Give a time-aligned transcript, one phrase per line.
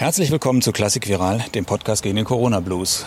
[0.00, 3.04] Herzlich willkommen zu Klassik Viral, dem Podcast gegen den Corona Blues.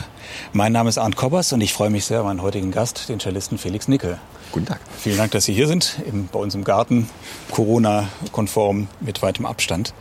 [0.51, 3.19] Mein Name ist Arndt Kobbers und ich freue mich sehr auf meinen heutigen Gast, den
[3.19, 4.19] Cellisten Felix Nickel.
[4.51, 4.79] Guten Tag.
[4.99, 7.09] Vielen Dank, dass Sie hier sind, im, bei uns im Garten,
[7.49, 9.95] Corona-konform, mit weitem Abstand.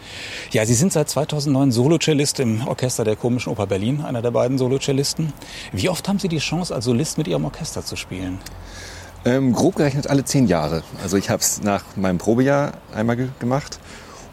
[0.51, 4.59] Ja, Sie sind seit 2009 Solo-Cellist im Orchester der Komischen Oper Berlin, einer der beiden
[4.59, 5.33] Solo-Cellisten.
[5.73, 8.39] Wie oft haben Sie die Chance, als Solist mit Ihrem Orchester zu spielen?
[9.25, 10.83] Ähm, grob gerechnet alle zehn Jahre.
[11.03, 13.79] Also ich habe es nach meinem Probejahr einmal ge gemacht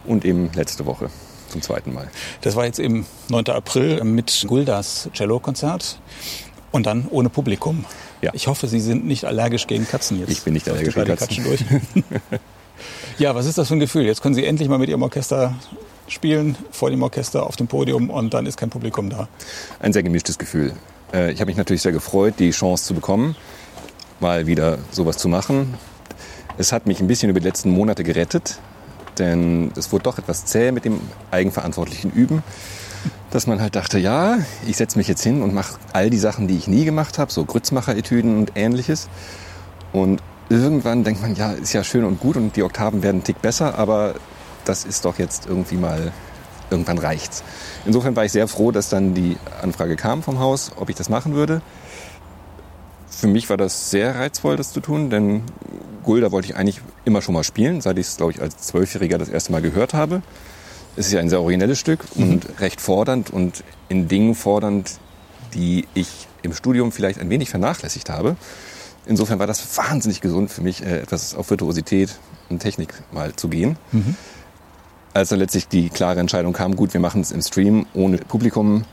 [0.05, 1.09] und eben letzte Woche
[1.49, 2.09] zum zweiten Mal.
[2.41, 3.47] Das war jetzt eben 9.
[3.47, 5.99] April mit Guldas Cello-Konzert
[6.71, 7.85] und dann ohne Publikum.
[8.21, 8.31] Ja.
[8.33, 10.29] Ich hoffe, Sie sind nicht allergisch gegen Katzen jetzt.
[10.29, 11.43] Ich bin nicht allergisch gegen Katzen.
[11.43, 11.63] Durch.
[13.17, 14.05] ja, was ist das für ein Gefühl?
[14.05, 15.55] Jetzt können Sie endlich mal mit Ihrem Orchester
[16.07, 19.27] spielen, vor dem Orchester auf dem Podium und dann ist kein Publikum da.
[19.79, 20.73] Ein sehr gemischtes Gefühl.
[21.13, 23.35] Äh, ich habe mich natürlich sehr gefreut, die Chance zu bekommen,
[24.19, 25.75] mal wieder sowas zu machen.
[26.57, 28.59] Es hat mich ein bisschen über die letzten Monate gerettet,
[29.19, 30.99] denn es wurde doch etwas zäh mit dem
[31.31, 32.43] eigenverantwortlichen Üben,
[33.31, 36.47] dass man halt dachte, ja, ich setze mich jetzt hin und mache all die Sachen,
[36.47, 39.07] die ich nie gemacht habe, so Grützmacher-Etüden und ähnliches.
[39.93, 43.23] Und irgendwann denkt man, ja, ist ja schön und gut und die Oktaven werden einen
[43.23, 44.15] Tick besser, aber
[44.65, 46.11] das ist doch jetzt irgendwie mal,
[46.69, 47.43] irgendwann reicht's.
[47.85, 51.09] Insofern war ich sehr froh, dass dann die Anfrage kam vom Haus, ob ich das
[51.09, 51.61] machen würde.
[53.19, 55.43] Für mich war das sehr reizvoll, das zu tun, denn
[56.03, 59.17] Gulda wollte ich eigentlich immer schon mal spielen, seit ich es, glaube ich, als Zwölfjähriger
[59.17, 60.21] das erste Mal gehört habe.
[60.95, 62.23] Es ist ja ein sehr originelles Stück mhm.
[62.23, 64.99] und recht fordernd und in Dingen fordernd,
[65.53, 68.37] die ich im Studium vielleicht ein wenig vernachlässigt habe.
[69.05, 72.17] Insofern war das wahnsinnig gesund für mich, äh, etwas auf Virtuosität
[72.49, 73.77] und Technik mal zu gehen.
[73.91, 74.15] Mhm.
[75.13, 78.85] Als dann letztlich die klare Entscheidung kam, gut, wir machen es im Stream ohne Publikum,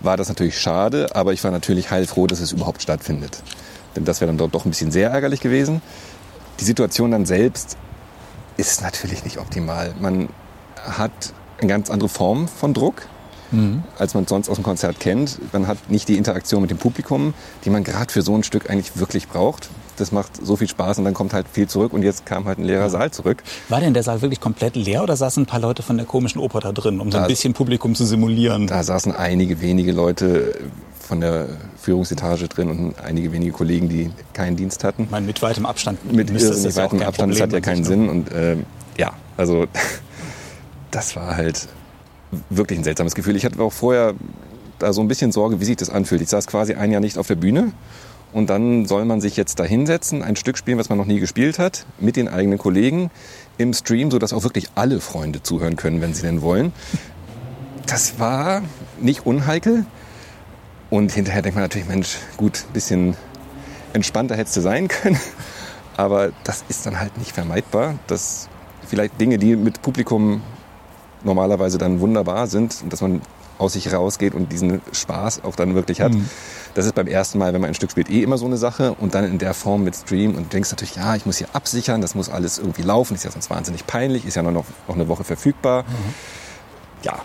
[0.00, 3.42] war das natürlich schade, aber ich war natürlich heilfroh, dass es überhaupt stattfindet.
[3.94, 5.80] Denn das wäre dann dort doch ein bisschen sehr ärgerlich gewesen.
[6.60, 7.76] Die Situation dann selbst
[8.56, 9.94] ist natürlich nicht optimal.
[10.00, 10.28] Man
[10.76, 13.06] hat eine ganz andere Form von Druck,
[13.50, 13.82] mhm.
[13.98, 15.38] als man sonst aus dem Konzert kennt.
[15.52, 18.70] Man hat nicht die Interaktion mit dem Publikum, die man gerade für so ein Stück
[18.70, 19.70] eigentlich wirklich braucht.
[19.96, 22.58] Das macht so viel Spaß und dann kommt halt viel zurück und jetzt kam halt
[22.58, 23.42] ein leerer Saal zurück.
[23.68, 26.40] War denn der Saal wirklich komplett leer oder saßen ein paar Leute von der komischen
[26.40, 28.66] Oper da drin, um so ein bisschen Publikum zu simulieren?
[28.66, 30.54] Da saßen einige wenige Leute
[31.06, 31.46] von der
[31.80, 35.04] Führungsetage drin und einige wenige Kollegen, die keinen Dienst hatten.
[35.04, 36.12] Ich meine, mit weitem Abstand.
[36.12, 38.08] Mit irrsinnig weitem Abstand, das hat ja keinen Sinn.
[38.08, 38.56] Und äh,
[38.98, 39.66] ja, also
[40.90, 41.68] das war halt
[42.50, 43.36] wirklich ein seltsames Gefühl.
[43.36, 44.14] Ich hatte auch vorher
[44.78, 46.20] da so ein bisschen Sorge, wie sich das anfühlt.
[46.20, 47.72] Ich saß quasi ein Jahr nicht auf der Bühne
[48.36, 51.20] und dann soll man sich jetzt da hinsetzen, ein Stück spielen, was man noch nie
[51.20, 53.10] gespielt hat, mit den eigenen Kollegen
[53.56, 56.74] im Stream, sodass auch wirklich alle Freunde zuhören können, wenn sie denn wollen.
[57.86, 58.60] Das war
[59.00, 59.86] nicht unheikel.
[60.90, 63.16] Und hinterher denkt man natürlich, Mensch, gut, ein bisschen
[63.94, 65.18] entspannter hättest du sein können.
[65.96, 68.50] Aber das ist dann halt nicht vermeidbar, dass
[68.86, 70.42] vielleicht Dinge, die mit Publikum
[71.24, 73.22] normalerweise dann wunderbar sind dass man
[73.56, 76.12] aus sich rausgeht und diesen Spaß auch dann wirklich hat.
[76.12, 76.28] Mhm.
[76.76, 78.94] Das ist beim ersten Mal, wenn man ein Stück spielt, eh immer so eine Sache.
[79.00, 82.02] Und dann in der Form mit Stream und denkst natürlich, ja, ich muss hier absichern,
[82.02, 84.94] das muss alles irgendwie laufen, ist ja sonst wahnsinnig peinlich, ist ja nur noch, noch
[84.94, 85.84] eine Woche verfügbar.
[85.84, 86.14] Mhm.
[87.02, 87.22] Ja,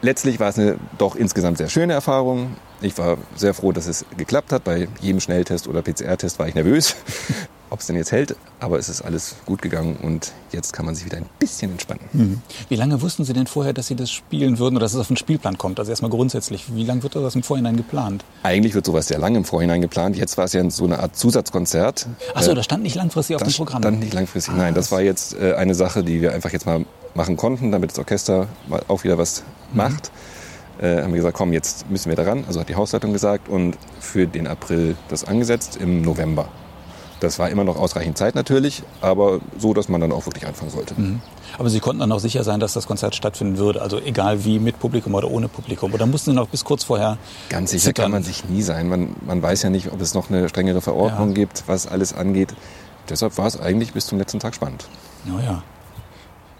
[0.00, 2.56] letztlich war es eine doch insgesamt sehr schöne Erfahrung.
[2.80, 4.64] Ich war sehr froh, dass es geklappt hat.
[4.64, 6.96] Bei jedem Schnelltest oder PCR-Test war ich nervös
[7.74, 8.36] ob es denn jetzt hält.
[8.60, 12.04] Aber es ist alles gut gegangen und jetzt kann man sich wieder ein bisschen entspannen.
[12.12, 12.42] Mhm.
[12.68, 15.08] Wie lange wussten Sie denn vorher, dass Sie das spielen würden oder dass es auf
[15.08, 15.80] den Spielplan kommt?
[15.80, 18.24] Also erstmal grundsätzlich, wie lange wird das im Vorhinein geplant?
[18.44, 20.16] Eigentlich wird sowas sehr lange im Vorhinein geplant.
[20.16, 22.06] Jetzt war es ja so eine Art Zusatzkonzert.
[22.32, 23.82] Achso, äh, das stand nicht langfristig auf dem Programm?
[23.82, 24.74] Das stand nicht langfristig, ah, nein.
[24.74, 27.98] Das war jetzt äh, eine Sache, die wir einfach jetzt mal machen konnten, damit das
[27.98, 28.46] Orchester
[28.86, 29.42] auch wieder was
[29.72, 29.76] mhm.
[29.76, 30.12] macht.
[30.80, 32.44] Äh, haben wir gesagt, komm, jetzt müssen wir daran.
[32.46, 36.48] Also hat die Hausleitung gesagt und für den April das angesetzt im November.
[37.24, 40.70] Das war immer noch ausreichend Zeit natürlich, aber so, dass man dann auch wirklich anfangen
[40.70, 40.94] sollte.
[40.94, 41.22] Mhm.
[41.58, 44.58] Aber Sie konnten dann auch sicher sein, dass das Konzert stattfinden würde, also egal wie,
[44.58, 45.94] mit Publikum oder ohne Publikum.
[45.94, 47.16] Oder mussten Sie noch bis kurz vorher
[47.48, 48.04] Ganz sicher zittern?
[48.04, 48.88] kann man sich nie sein.
[48.88, 51.34] Man, man weiß ja nicht, ob es noch eine strengere Verordnung ja.
[51.34, 52.54] gibt, was alles angeht.
[53.08, 54.86] Deshalb war es eigentlich bis zum letzten Tag spannend.
[55.24, 55.62] Naja.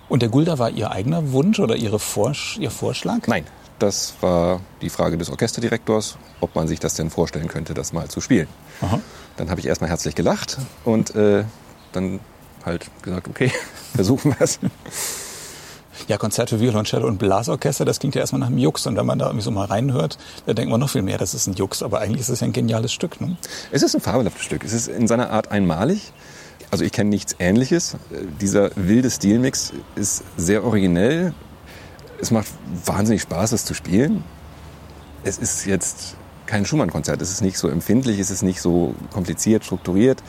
[0.09, 3.27] Und der Gulda war Ihr eigener Wunsch oder Ihre Vorsch Ihr Vorschlag?
[3.27, 3.45] Nein,
[3.79, 8.09] das war die Frage des Orchesterdirektors, ob man sich das denn vorstellen könnte, das mal
[8.09, 8.49] zu spielen.
[8.81, 9.01] Aha.
[9.37, 11.45] Dann habe ich erstmal herzlich gelacht und äh,
[11.93, 12.21] dann
[12.65, 13.51] halt gesagt, okay,
[13.95, 14.59] versuchen wir es.
[16.09, 18.87] Ja, Konzert für Violoncello und Blasorchester, das klingt ja erstmal nach einem Jux.
[18.87, 21.35] Und wenn man da irgendwie so mal reinhört, da denkt man noch viel mehr, das
[21.35, 21.83] ist ein Jux.
[21.83, 23.21] Aber eigentlich ist es ja ein geniales Stück.
[23.21, 23.37] Ne?
[23.71, 24.65] Es ist ein fabelhaftes Stück.
[24.65, 26.13] Es ist in seiner Art einmalig.
[26.71, 27.97] Also ich kenne nichts Ähnliches.
[28.41, 31.33] Dieser wilde Stilmix ist sehr originell.
[32.21, 32.47] Es macht
[32.85, 34.25] wahnsinnig Spaß, es zu spielen.
[35.25, 36.17] Es ist jetzt
[36.47, 37.21] kein Schumann-Konzert.
[37.23, 40.23] Es ist nicht so empfindlich, es ist nicht so kompliziert, strukturiert.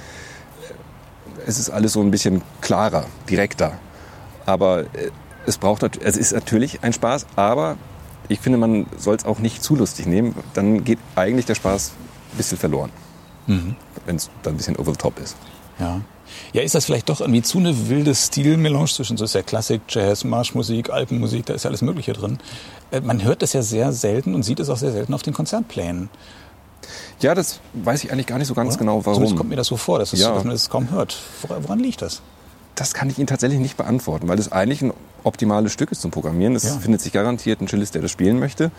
[1.46, 3.74] Es ist alles so ein bisschen klarer, direkter.
[4.46, 5.12] Aber äh,
[5.46, 7.78] es braucht es ist natürlich ein Spaß, aber
[8.30, 10.36] ich finde, man soll es auch nicht zu lustig nehmen.
[10.54, 11.92] Dann geht eigentlich der Spaß
[12.32, 12.90] ein bisschen verloren.
[13.48, 13.76] Mhm.
[14.06, 15.36] Wenn es dann ein bisschen over the top ist.
[15.80, 16.02] Ja.
[16.54, 19.82] Ja, ist das vielleicht doch irgendwie zu eine wilde Stilmelange zwischen so ist ja Klassik,
[19.90, 22.40] Jazz, Marschmusik, Alpenmusik, da ist ja alles Mögliche drin.
[22.92, 25.34] Äh, man hört das ja sehr selten und sieht es auch sehr selten auf den
[25.34, 26.10] Konzertplänen.
[27.20, 28.80] Ja, das weiß ich eigentlich gar nicht so ganz Oder?
[28.80, 29.16] genau, warum.
[29.16, 30.34] Zumindest kommt mir das so vor, dass, es, ja.
[30.34, 31.18] dass man das kaum hört.
[31.48, 32.22] Woran liegt das?
[32.76, 34.94] Das kann ich Ihnen tatsächlich nicht beantworten, weil das eigentlich ein
[35.24, 36.56] optimales Stück ist zum Programmieren.
[36.56, 36.78] Es ja.
[36.78, 38.70] findet sich garantiert ein Cellist, der das spielen möchte.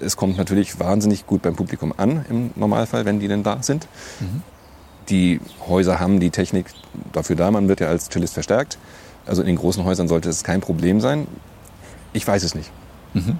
[0.00, 3.86] Es kommt natürlich wahnsinnig gut beim Publikum an, im Normalfall, wenn die denn da sind.
[4.20, 4.42] Mhm.
[5.08, 6.66] Die Häuser haben die Technik
[7.12, 7.50] dafür da.
[7.50, 8.78] Man wird ja als Cellist verstärkt.
[9.26, 11.26] Also in den großen Häusern sollte es kein Problem sein.
[12.12, 12.70] Ich weiß es nicht.
[13.14, 13.38] Mhm.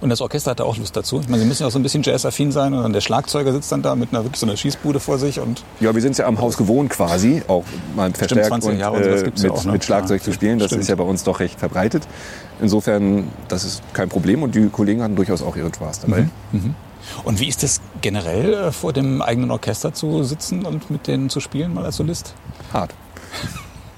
[0.00, 1.20] Und das Orchester hat da auch Lust dazu.
[1.20, 3.52] Ich meine, sie müssen ja auch so ein bisschen jazzaffin sein und dann der Schlagzeuger
[3.52, 6.18] sitzt dann da mit einer wirklich so einer Schießbude vor sich und ja, wir sind
[6.18, 7.64] ja am Haus gewohnt quasi, auch
[7.96, 9.72] mal verstärkt und, und äh, mit, ja auch, ne?
[9.72, 10.58] mit, Schlagzeug ja, zu spielen.
[10.58, 10.82] Das stimmt.
[10.82, 12.06] ist ja bei uns doch recht verbreitet.
[12.60, 16.28] Insofern, das ist kein Problem und die Kollegen hatten durchaus auch ihren Spaß dabei.
[16.52, 16.60] Mhm.
[16.60, 16.74] Mhm.
[17.24, 21.30] Und wie ist es generell, äh, vor dem eigenen Orchester zu sitzen und mit denen
[21.30, 22.34] zu spielen, mal als Solist?
[22.72, 22.94] Hart.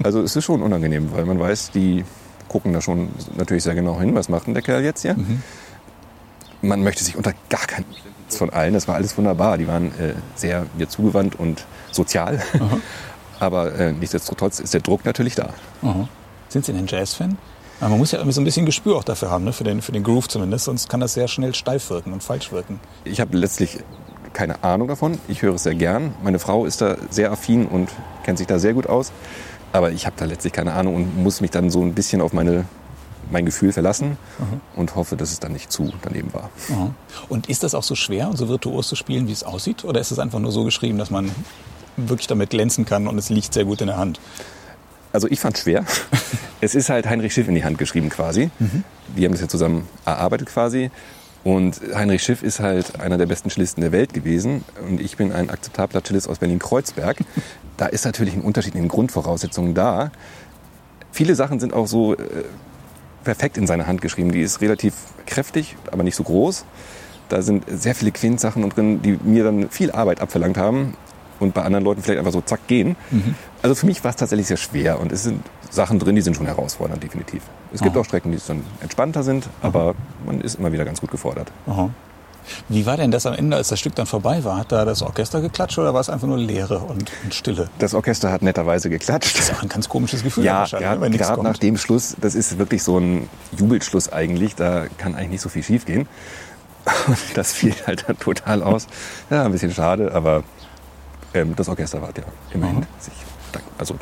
[0.03, 2.05] Also es ist schon unangenehm, weil man weiß, die
[2.47, 5.15] gucken da schon natürlich sehr genau hin, was macht denn der Kerl jetzt hier?
[5.15, 5.41] Mhm.
[6.61, 7.85] Man möchte sich unter gar keinen
[8.35, 9.57] von allen, das war alles wunderbar.
[9.57, 12.41] Die waren äh, sehr mir zugewandt und sozial.
[13.39, 15.49] Aber äh, nichtsdestotrotz ist der Druck natürlich da.
[15.81, 16.09] Aha.
[16.49, 17.37] Sind Sie denn Jazz-Fan?
[17.79, 19.53] Aber man muss ja so ein bisschen Gespür auch dafür haben, ne?
[19.53, 22.51] für, den, für den Groove zumindest, sonst kann das sehr schnell steif wirken und falsch
[22.51, 22.79] wirken.
[23.03, 23.79] Ich habe letztlich
[24.33, 25.17] keine Ahnung davon.
[25.27, 26.13] Ich höre es sehr gern.
[26.23, 27.89] Meine Frau ist da sehr affin und
[28.23, 29.11] kennt sich da sehr gut aus.
[29.73, 32.33] Aber ich habe da letztlich keine Ahnung und muss mich dann so ein bisschen auf
[32.33, 32.65] meine,
[33.31, 34.59] mein Gefühl verlassen Aha.
[34.75, 36.49] und hoffe, dass es dann nicht zu daneben war.
[36.71, 36.91] Aha.
[37.29, 39.83] Und ist das auch so schwer und so virtuos zu spielen, wie es aussieht?
[39.83, 41.31] Oder ist es einfach nur so geschrieben, dass man
[41.95, 44.19] wirklich damit glänzen kann und es liegt sehr gut in der Hand?
[45.13, 45.85] Also ich fand es schwer.
[46.61, 48.49] es ist halt Heinrich Schiff in die Hand geschrieben quasi.
[48.59, 48.83] Mhm.
[49.15, 50.91] Wir haben das ja zusammen erarbeitet quasi.
[51.43, 54.65] Und Heinrich Schiff ist halt einer der besten Cellisten der Welt gewesen.
[54.87, 57.17] Und ich bin ein akzeptabler Cellist aus Berlin-Kreuzberg.
[57.77, 60.11] Da ist natürlich ein Unterschied in den Grundvoraussetzungen da.
[61.11, 62.43] Viele Sachen sind auch so äh,
[63.23, 64.31] perfekt in seine Hand geschrieben.
[64.31, 64.95] Die ist relativ
[65.27, 66.65] kräftig, aber nicht so groß.
[67.29, 70.95] Da sind sehr viele Quintsachen drin, die mir dann viel Arbeit abverlangt haben
[71.39, 72.95] und bei anderen Leuten vielleicht einfach so zack gehen.
[73.11, 73.35] Mhm.
[73.67, 76.37] Also für mich war es tatsächlich sehr schwer und es sind Sachen drin, die sind
[76.37, 77.43] schon herausfordernd, definitiv.
[77.73, 78.01] Es gibt Aha.
[78.01, 79.93] auch Strecken, die dann entspannter sind, aber Aha.
[80.25, 81.51] man ist immer wieder ganz gut gefordert.
[81.67, 81.89] Aha.
[82.69, 84.57] Wie war denn das am Ende, als das Stück dann vorbei war?
[84.57, 87.69] Hat da das Orchester geklatscht oder war es einfach nur Leere und, und Stille?
[87.79, 89.37] Das Orchester hat netterweise geklatscht.
[89.37, 90.45] Das ist auch ein ganz komisches Gefühl.
[90.45, 94.55] Ja, gerade ne, nach dem Schluss, das ist wirklich so ein Jubelschluss eigentlich.
[94.55, 96.07] Da kann eigentlich nicht so viel schiefgehen.
[97.07, 98.87] Und das fiel halt dann total aus.
[99.29, 100.45] Ja, ein bisschen schade, aber
[101.33, 102.23] ähm, das Orchester war ja
[102.53, 103.13] immerhin sich,
[103.77, 103.95] also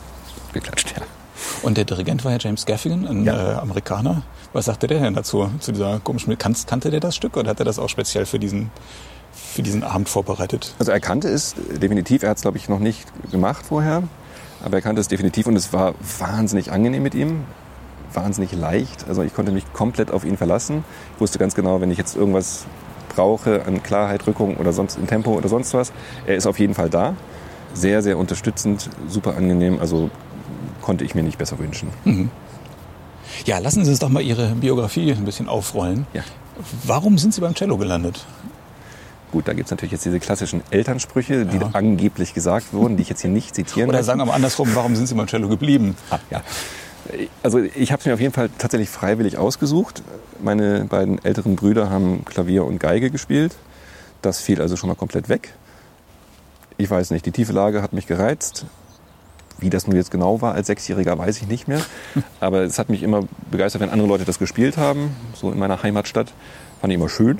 [0.53, 1.03] geklatscht, ja.
[1.61, 3.53] Und der Dirigent war ja James Gaffigan, ein ja.
[3.53, 4.23] äh, Amerikaner.
[4.53, 7.59] Was sagte der denn dazu, zu dieser komischen kan Kannte der das Stück oder hat
[7.59, 8.71] er das auch speziell für diesen,
[9.33, 10.73] für diesen Abend vorbereitet?
[10.79, 12.23] Also er kannte es definitiv.
[12.23, 14.03] Er hat es, glaube ich, noch nicht gemacht vorher.
[14.63, 17.43] Aber er kannte es definitiv und es war wahnsinnig angenehm mit ihm.
[18.13, 19.05] Wahnsinnig leicht.
[19.07, 20.85] Also ich konnte mich komplett auf ihn verlassen.
[21.15, 22.65] Ich wusste ganz genau, wenn ich jetzt irgendwas
[23.13, 25.91] brauche an Klarheit, Rückung oder sonst im Tempo oder sonst was,
[26.25, 27.15] er ist auf jeden Fall da.
[27.75, 29.79] Sehr, sehr unterstützend, super angenehm.
[29.79, 30.09] Also
[30.81, 31.89] konnte ich mir nicht besser wünschen.
[32.03, 32.31] Mhm.
[33.45, 36.07] Ja, lassen Sie uns doch mal Ihre Biografie ein bisschen aufrollen.
[36.13, 36.23] Ja.
[36.83, 38.25] Warum sind Sie beim Cello gelandet?
[39.31, 41.69] Gut, da gibt es natürlich jetzt diese klassischen Elternsprüche, die ja.
[41.73, 44.95] angeblich gesagt wurden, die ich jetzt hier nicht zitieren Oder sagen wir mal andersrum, warum
[44.95, 45.97] sind Sie beim Cello geblieben?
[46.09, 46.41] Ah, ja.
[47.43, 50.01] Also ich habe es mir auf jeden Fall tatsächlich freiwillig ausgesucht.
[50.41, 53.55] Meine beiden älteren Brüder haben Klavier und Geige gespielt.
[54.21, 55.53] Das fiel also schon mal komplett weg.
[56.77, 58.65] Ich weiß nicht, die tiefe Lage hat mich gereizt.
[59.57, 61.81] Wie das nun jetzt genau war als Sechsjähriger, weiß ich nicht mehr.
[62.41, 65.15] Aber es hat mich immer begeistert, wenn andere Leute das gespielt haben.
[65.33, 66.33] So in meiner Heimatstadt.
[66.81, 67.39] Fand ich immer schön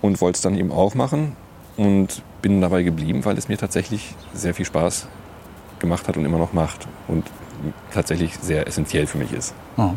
[0.00, 1.36] und wollte es dann eben auch machen.
[1.76, 5.06] Und bin dabei geblieben, weil es mir tatsächlich sehr viel Spaß
[5.78, 6.88] gemacht hat und immer noch macht.
[7.08, 7.26] Und
[7.92, 9.54] tatsächlich sehr essentiell für mich ist.
[9.76, 9.92] Oh.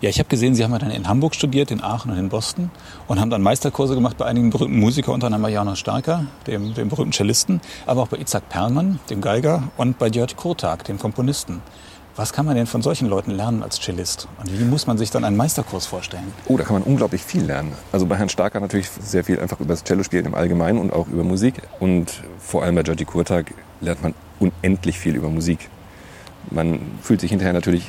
[0.00, 2.28] Ja, ich habe gesehen, Sie haben ja dann in Hamburg studiert, in Aachen und in
[2.28, 2.70] Boston
[3.06, 6.74] und haben dann Meisterkurse gemacht bei einigen berühmten Musikern, unter anderem bei Janos Starker, dem,
[6.74, 10.98] dem berühmten Cellisten, aber auch bei Itzhak Perlmann, dem Geiger, und bei Jörg Kurtag, dem
[10.98, 11.62] Komponisten.
[12.16, 14.26] Was kann man denn von solchen Leuten lernen als Cellist?
[14.38, 16.32] Und wie muss man sich dann einen Meisterkurs vorstellen?
[16.46, 17.72] Oh, da kann man unglaublich viel lernen.
[17.92, 21.08] Also bei Herrn Starker natürlich sehr viel einfach über das Cellospielen im Allgemeinen und auch
[21.08, 21.60] über Musik.
[21.78, 23.52] Und vor allem bei Jörg Kurtag
[23.82, 25.68] lernt man unendlich viel über Musik.
[26.50, 27.86] Man fühlt sich hinterher natürlich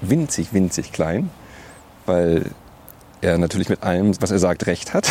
[0.00, 1.30] winzig, winzig klein,
[2.06, 2.50] weil
[3.20, 5.08] er natürlich mit allem, was er sagt, recht hat.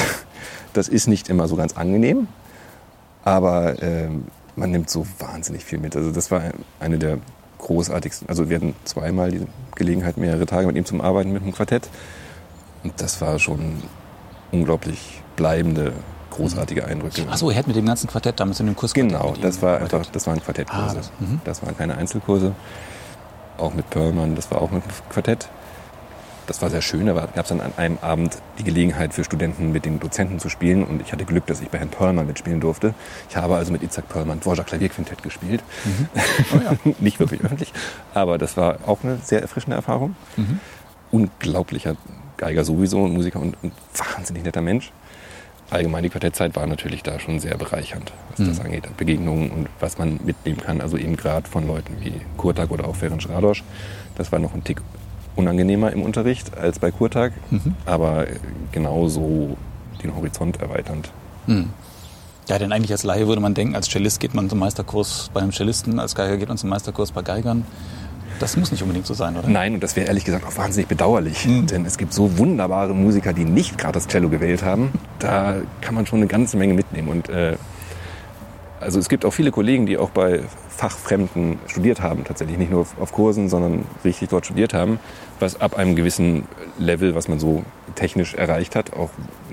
[0.74, 2.28] Das ist nicht immer so ganz angenehm,
[3.24, 4.10] aber äh,
[4.56, 5.96] man nimmt so wahnsinnig viel mit.
[5.96, 6.42] Also das war
[6.80, 7.18] eine der
[7.60, 8.28] großartigsten.
[8.30, 11.88] Also wir hatten zweimal die Gelegenheit, mehrere Tage mit ihm zum Arbeiten mit dem Quartett.
[12.84, 13.82] Und das war schon
[14.52, 15.94] unglaublich bleibende,
[16.30, 17.26] großartige Eindrücke.
[17.30, 20.06] Achso, ihr hättet mit dem ganzen Quartett damals in dem Kurs Genau, das war einfach,
[20.08, 20.84] das waren Quartettkurse.
[20.90, 21.42] Ah, das- mhm.
[21.46, 22.54] das waren keine Einzelkurse.
[23.58, 25.48] Auch mit Perlmann, das war auch mit Quartett.
[26.48, 27.08] Das war sehr schön.
[27.08, 30.50] Da gab es dann an einem Abend die Gelegenheit für Studenten mit den Dozenten zu
[30.50, 30.84] spielen.
[30.84, 32.94] Und ich hatte Glück, dass ich bei Herrn Perlmann mitspielen durfte.
[33.30, 35.64] Ich habe also mit Itzhak Perlmann Dvorak Klavierquintett gespielt.
[36.54, 37.74] Oh Nicht wirklich öffentlich,
[38.14, 40.16] aber das war auch eine sehr erfrischende Erfahrung.
[40.36, 40.60] Mhm.
[41.12, 41.96] Unglaublicher
[42.38, 44.92] Geiger sowieso, und Musiker und ein wahnsinnig netter Mensch.
[45.70, 48.84] Allgemein die Quartettzeit war natürlich da schon sehr bereichernd, was das angeht.
[48.98, 50.80] Begegnungen und was man mitnehmen kann.
[50.80, 53.64] Also eben gerade von Leuten wie Kurtag oder auch Ferenc Radosch.
[54.16, 54.82] Das war noch ein Tick
[55.36, 57.34] unangenehmer im Unterricht als bei Kurtag,
[57.86, 58.28] aber
[58.72, 59.58] genauso
[60.02, 61.12] den Horizont erweiternd.
[62.48, 65.42] Ja, denn eigentlich als Laie würde man denken, als Cellist geht man zum Meisterkurs bei
[65.42, 67.66] einem Cellisten, als Geiger geht man zum Meisterkurs bei Geigern.
[68.40, 69.48] Das muss nicht unbedingt so sein, oder?
[69.48, 73.34] Nein, und das wäre ehrlich gesagt auch wahnsinnig bedauerlich, denn es gibt so wunderbare Musiker,
[73.34, 74.92] die nicht gerade das Cello gewählt haben.
[75.20, 77.08] Da kann man schon eine ganze Menge mitnehmen.
[77.08, 77.56] Und äh,
[78.82, 82.82] also es gibt auch viele Kollegen, die auch bei Fachfremden studiert haben, tatsächlich nicht nur
[82.82, 85.00] auf, auf Kursen, sondern richtig dort studiert haben,
[85.40, 86.44] was ab einem gewissen
[86.78, 87.64] Level, was man so
[87.96, 89.12] technisch erreicht hat, auch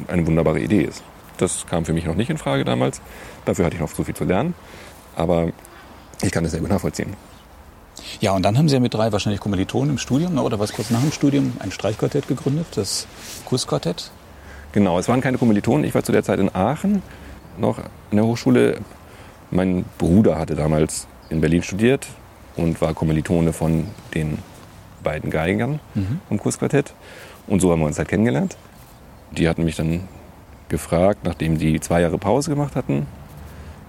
[0.08, 1.04] eine wunderbare Idee ist.
[1.36, 3.00] Das kam für mich noch nicht in Frage damals.
[3.44, 4.54] Dafür hatte ich noch so viel zu lernen.
[5.14, 5.48] Aber
[6.22, 7.14] ich kann das sehr gut nachvollziehen.
[8.20, 10.72] Ja, und dann haben Sie ja mit drei wahrscheinlich Kommilitonen im Studium ne, oder was
[10.72, 13.06] kurz nach dem Studium ein Streichquartett gegründet, das
[13.44, 14.10] Kursquartett.
[14.72, 15.84] Genau, es waren keine Kommilitonen.
[15.84, 17.02] Ich war zu der Zeit in Aachen
[17.58, 17.78] noch
[18.10, 18.78] in der Hochschule.
[19.50, 22.06] Mein Bruder hatte damals in Berlin studiert
[22.56, 24.38] und war Kommilitone von den
[25.02, 25.80] beiden Geigern
[26.28, 26.94] vom Kursquartett.
[27.46, 28.56] Und so haben wir uns halt kennengelernt.
[29.32, 30.08] Die hatten mich dann
[30.68, 33.06] gefragt, nachdem die zwei Jahre Pause gemacht hatten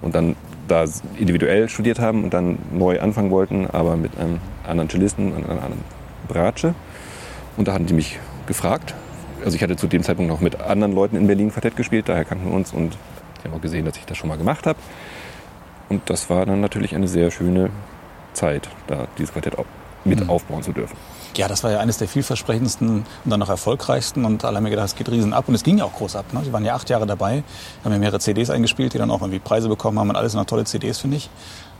[0.01, 0.35] und dann
[0.67, 0.85] da
[1.17, 5.83] individuell studiert haben und dann neu anfangen wollten, aber mit einem anderen Cellisten einer anderen
[6.27, 6.73] Bratsche.
[7.57, 8.95] Und da hatten die mich gefragt.
[9.43, 12.25] Also ich hatte zu dem Zeitpunkt noch mit anderen Leuten in Berlin Quartett gespielt, daher
[12.25, 12.97] kannten wir uns und
[13.43, 14.79] die haben auch gesehen, dass ich das schon mal gemacht habe.
[15.89, 17.69] Und das war dann natürlich eine sehr schöne
[18.31, 19.57] Zeit, da dieses Quartett
[20.05, 20.95] mit aufbauen zu dürfen.
[21.35, 24.23] Ja, das war ja eines der vielversprechendsten und dann noch erfolgreichsten.
[24.23, 25.45] Und alle haben mir gedacht, es geht riesen ab.
[25.47, 26.31] Und es ging ja auch groß ab.
[26.31, 26.41] Ne?
[26.43, 27.43] Sie waren ja acht Jahre dabei,
[27.83, 30.45] haben ja mehrere CDs eingespielt, die dann auch irgendwie Preise bekommen haben und alles noch
[30.45, 31.29] tolle CDs, finde ich.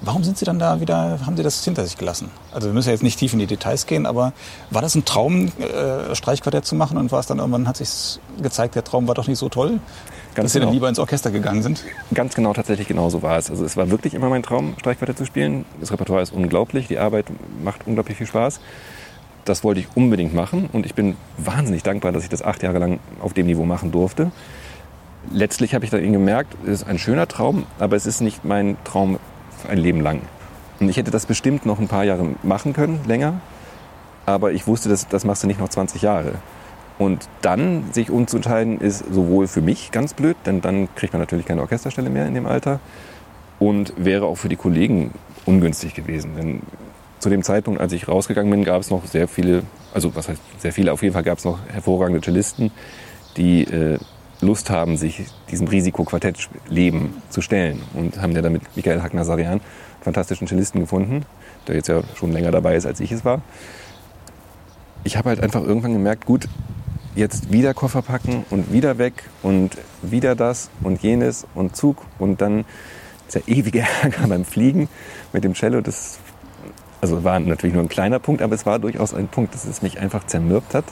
[0.01, 2.31] Warum sind Sie dann da wieder, haben Sie das hinter sich gelassen?
[2.51, 4.33] Also wir müssen ja jetzt nicht tief in die Details gehen, aber
[4.71, 6.97] war das ein Traum, äh, Streichquartett zu machen?
[6.97, 9.79] Und war es dann irgendwann, hat sich gezeigt, der Traum war doch nicht so toll,
[10.35, 10.73] Ganz dass Sie dann genau.
[10.73, 11.83] lieber ins Orchester gegangen sind?
[12.13, 13.49] Ganz genau, tatsächlich genau so war es.
[13.49, 15.65] Also es war wirklich immer mein Traum, Streichquartett zu spielen.
[15.79, 17.25] Das Repertoire ist unglaublich, die Arbeit
[17.63, 18.59] macht unglaublich viel Spaß.
[19.45, 22.79] Das wollte ich unbedingt machen und ich bin wahnsinnig dankbar, dass ich das acht Jahre
[22.79, 24.31] lang auf dem Niveau machen durfte.
[25.31, 28.43] Letztlich habe ich dann eben gemerkt, es ist ein schöner Traum, aber es ist nicht
[28.45, 29.19] mein Traum
[29.61, 30.21] für ein Leben lang.
[30.79, 33.39] Und ich hätte das bestimmt noch ein paar Jahre machen können, länger.
[34.25, 36.33] Aber ich wusste, das, das machst du nicht noch 20 Jahre.
[37.03, 41.45] Und dann sich umzuentscheiden, ist sowohl für mich ganz blöd, denn dann kriegt man natürlich
[41.45, 42.79] keine Orchesterstelle mehr in dem Alter.
[43.59, 45.11] Und wäre auch für die Kollegen
[45.45, 46.37] ungünstig gewesen.
[46.37, 46.61] Denn
[47.19, 50.41] zu dem Zeitpunkt, als ich rausgegangen bin, gab es noch sehr viele, also was heißt
[50.59, 52.71] sehr viele, auf jeden Fall gab es noch hervorragende Cellisten,
[53.35, 53.99] die äh,
[54.39, 57.81] Lust haben, sich diesem Risiko-Quartett-Leben zu stellen.
[57.95, 59.61] Und haben ja damit Michael Hack-Nazarian, einen
[60.01, 61.25] fantastischen Cellisten gefunden,
[61.67, 63.41] der jetzt ja schon länger dabei ist, als ich es war.
[65.03, 66.47] Ich habe halt einfach irgendwann gemerkt, gut,
[67.15, 72.41] jetzt wieder Koffer packen und wieder weg und wieder das und jenes und Zug und
[72.41, 72.65] dann
[73.27, 74.89] dieser ewige Ärger beim Fliegen
[75.31, 75.81] mit dem Cello.
[75.81, 76.19] Das
[77.01, 79.81] also war natürlich nur ein kleiner Punkt, aber es war durchaus ein Punkt, dass es
[79.81, 80.85] mich einfach zermürbt hat.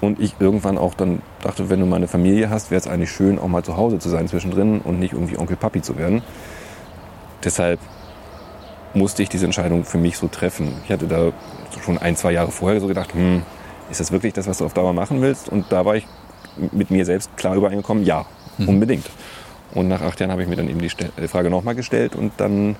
[0.00, 3.12] Und ich irgendwann auch dann dachte, wenn du mal eine Familie hast, wäre es eigentlich
[3.12, 6.22] schön, auch mal zu Hause zu sein zwischendrin und nicht irgendwie Onkel Papi zu werden.
[7.44, 7.78] Deshalb
[8.94, 10.74] musste ich diese Entscheidung für mich so treffen.
[10.84, 11.30] Ich hatte da
[11.84, 13.42] schon ein, zwei Jahre vorher so gedacht, hm,
[13.90, 15.48] ist das wirklich das, was du auf Dauer machen willst?
[15.48, 16.06] Und da war ich
[16.72, 18.26] mit mir selbst klar übereingekommen, ja,
[18.58, 19.08] unbedingt.
[19.74, 22.32] Und nach acht Jahren habe ich mir dann eben die die Frage nochmal gestellt und
[22.36, 22.76] dann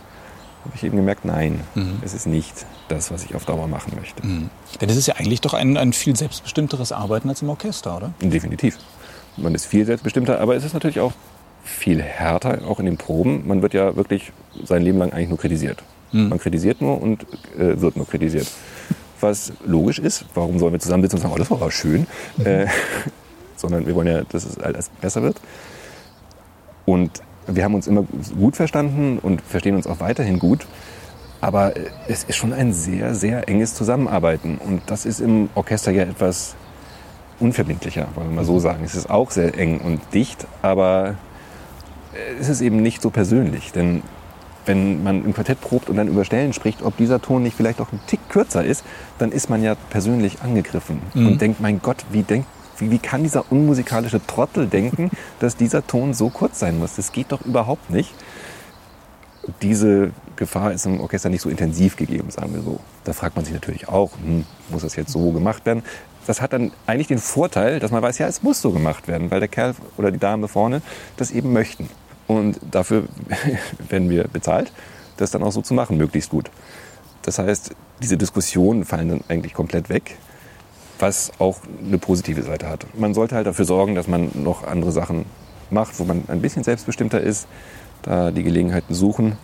[0.64, 1.60] habe ich eben gemerkt, nein,
[2.04, 4.22] es ist nicht das, was ich auf Dauer machen möchte.
[4.22, 8.12] Denn das ist ja eigentlich doch ein, ein viel selbstbestimmteres Arbeiten als im Orchester, oder?
[8.20, 8.78] Definitiv.
[9.36, 11.12] Man ist viel selbstbestimmter, aber es ist natürlich auch
[11.64, 13.46] viel härter, auch in den Proben.
[13.46, 14.32] Man wird ja wirklich
[14.64, 15.82] sein Leben lang eigentlich nur kritisiert.
[16.12, 17.22] Man kritisiert nur und
[17.58, 18.46] äh, wird nur kritisiert.
[19.22, 22.06] Was logisch ist, warum sollen wir zusammensitzen und sagen, oh, das war aber schön,
[22.44, 22.66] äh,
[23.56, 25.40] sondern wir wollen ja, dass es alles besser wird.
[26.84, 28.04] Und wir haben uns immer
[28.36, 30.66] gut verstanden und verstehen uns auch weiterhin gut.
[31.40, 31.72] Aber
[32.08, 34.58] es ist schon ein sehr, sehr enges Zusammenarbeiten.
[34.58, 36.54] Und das ist im Orchester ja etwas
[37.40, 38.84] unverbindlicher, wollen wir mal so sagen.
[38.84, 41.16] Es ist auch sehr eng und dicht, aber
[42.40, 43.72] es ist eben nicht so persönlich.
[43.72, 44.02] Denn
[44.66, 47.80] wenn man im Quartett probt und dann über Stellen spricht, ob dieser Ton nicht vielleicht
[47.80, 48.84] auch ein Tick kürzer ist,
[49.18, 52.46] dann ist man ja persönlich angegriffen und denkt, mein Gott, wie denkt,
[52.78, 56.96] wie, wie kann dieser unmusikalische Trottel denken, dass dieser Ton so kurz sein muss?
[56.96, 58.14] Das geht doch überhaupt nicht.
[59.60, 62.80] Diese Gefahr ist im Orchester nicht so intensiv gegeben, sagen wir so.
[63.04, 65.82] Da fragt man sich natürlich auch, hm, muss das jetzt so gemacht werden?
[66.26, 69.32] Das hat dann eigentlich den Vorteil, dass man weiß, ja, es muss so gemacht werden,
[69.32, 70.80] weil der Kerl oder die Dame vorne
[71.16, 71.88] das eben möchten.
[72.32, 73.04] Und dafür
[73.88, 74.72] werden wir bezahlt,
[75.16, 76.50] das dann auch so zu machen, möglichst gut.
[77.22, 80.16] Das heißt, diese Diskussionen fallen dann eigentlich komplett weg,
[80.98, 82.86] was auch eine positive Seite hat.
[82.94, 85.24] Man sollte halt dafür sorgen, dass man noch andere Sachen
[85.70, 87.46] macht, wo man ein bisschen selbstbestimmter ist,
[88.02, 89.36] da die Gelegenheiten suchen.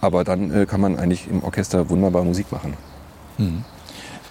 [0.00, 2.74] Aber dann äh, kann man eigentlich im Orchester wunderbar Musik machen.
[3.38, 3.64] Mhm.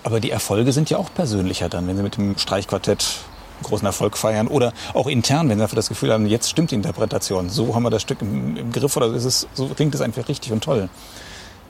[0.04, 3.20] Aber die Erfolge sind ja auch persönlicher dann, wenn Sie mit dem Streichquartett
[3.64, 6.76] großen Erfolg feiern oder auch intern, wenn Sie einfach das Gefühl haben, jetzt stimmt die
[6.76, 10.02] Interpretation, so haben wir das Stück im, im Griff oder ist es, so klingt es
[10.02, 10.90] einfach richtig und toll.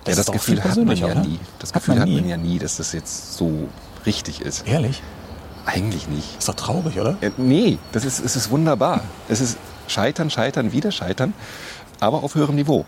[0.04, 1.22] Das, ja, das Gefühl hat man ja oder?
[1.22, 1.40] nie.
[1.60, 3.70] Das hat Gefühl man hat man ja nie, dass das jetzt so
[4.06, 4.68] richtig ist.
[4.68, 5.02] Ehrlich?
[5.66, 6.40] Eigentlich nicht.
[6.40, 7.18] Ist doch traurig, oder?
[7.22, 9.04] Äh, nee, das ist, es ist wunderbar.
[9.30, 9.58] Es ist
[9.88, 11.34] Scheitern, Scheitern, wieder Scheitern,
[12.00, 12.86] aber auf höherem Niveau.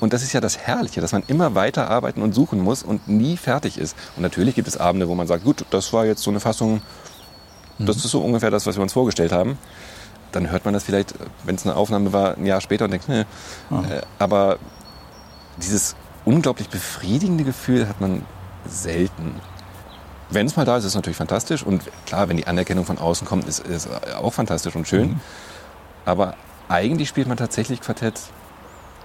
[0.00, 3.06] Und das ist ja das Herrliche, dass man immer weiter arbeiten und suchen muss und
[3.06, 3.96] nie fertig ist.
[4.16, 6.80] Und natürlich gibt es Abende, wo man sagt, gut, das war jetzt so eine Fassung,
[7.86, 8.02] das mhm.
[8.04, 9.58] ist so ungefähr das, was wir uns vorgestellt haben.
[10.32, 13.08] Dann hört man das vielleicht, wenn es eine Aufnahme war, ein Jahr später und denkt,
[13.08, 13.26] ne.
[13.70, 14.58] Äh, aber
[15.56, 18.24] dieses unglaublich befriedigende Gefühl hat man
[18.66, 19.40] selten.
[20.30, 21.64] Wenn es mal da ist, ist es natürlich fantastisch.
[21.64, 25.08] Und klar, wenn die Anerkennung von außen kommt, ist es auch fantastisch und schön.
[25.08, 25.20] Mhm.
[26.04, 26.34] Aber
[26.68, 28.20] eigentlich spielt man tatsächlich Quartett,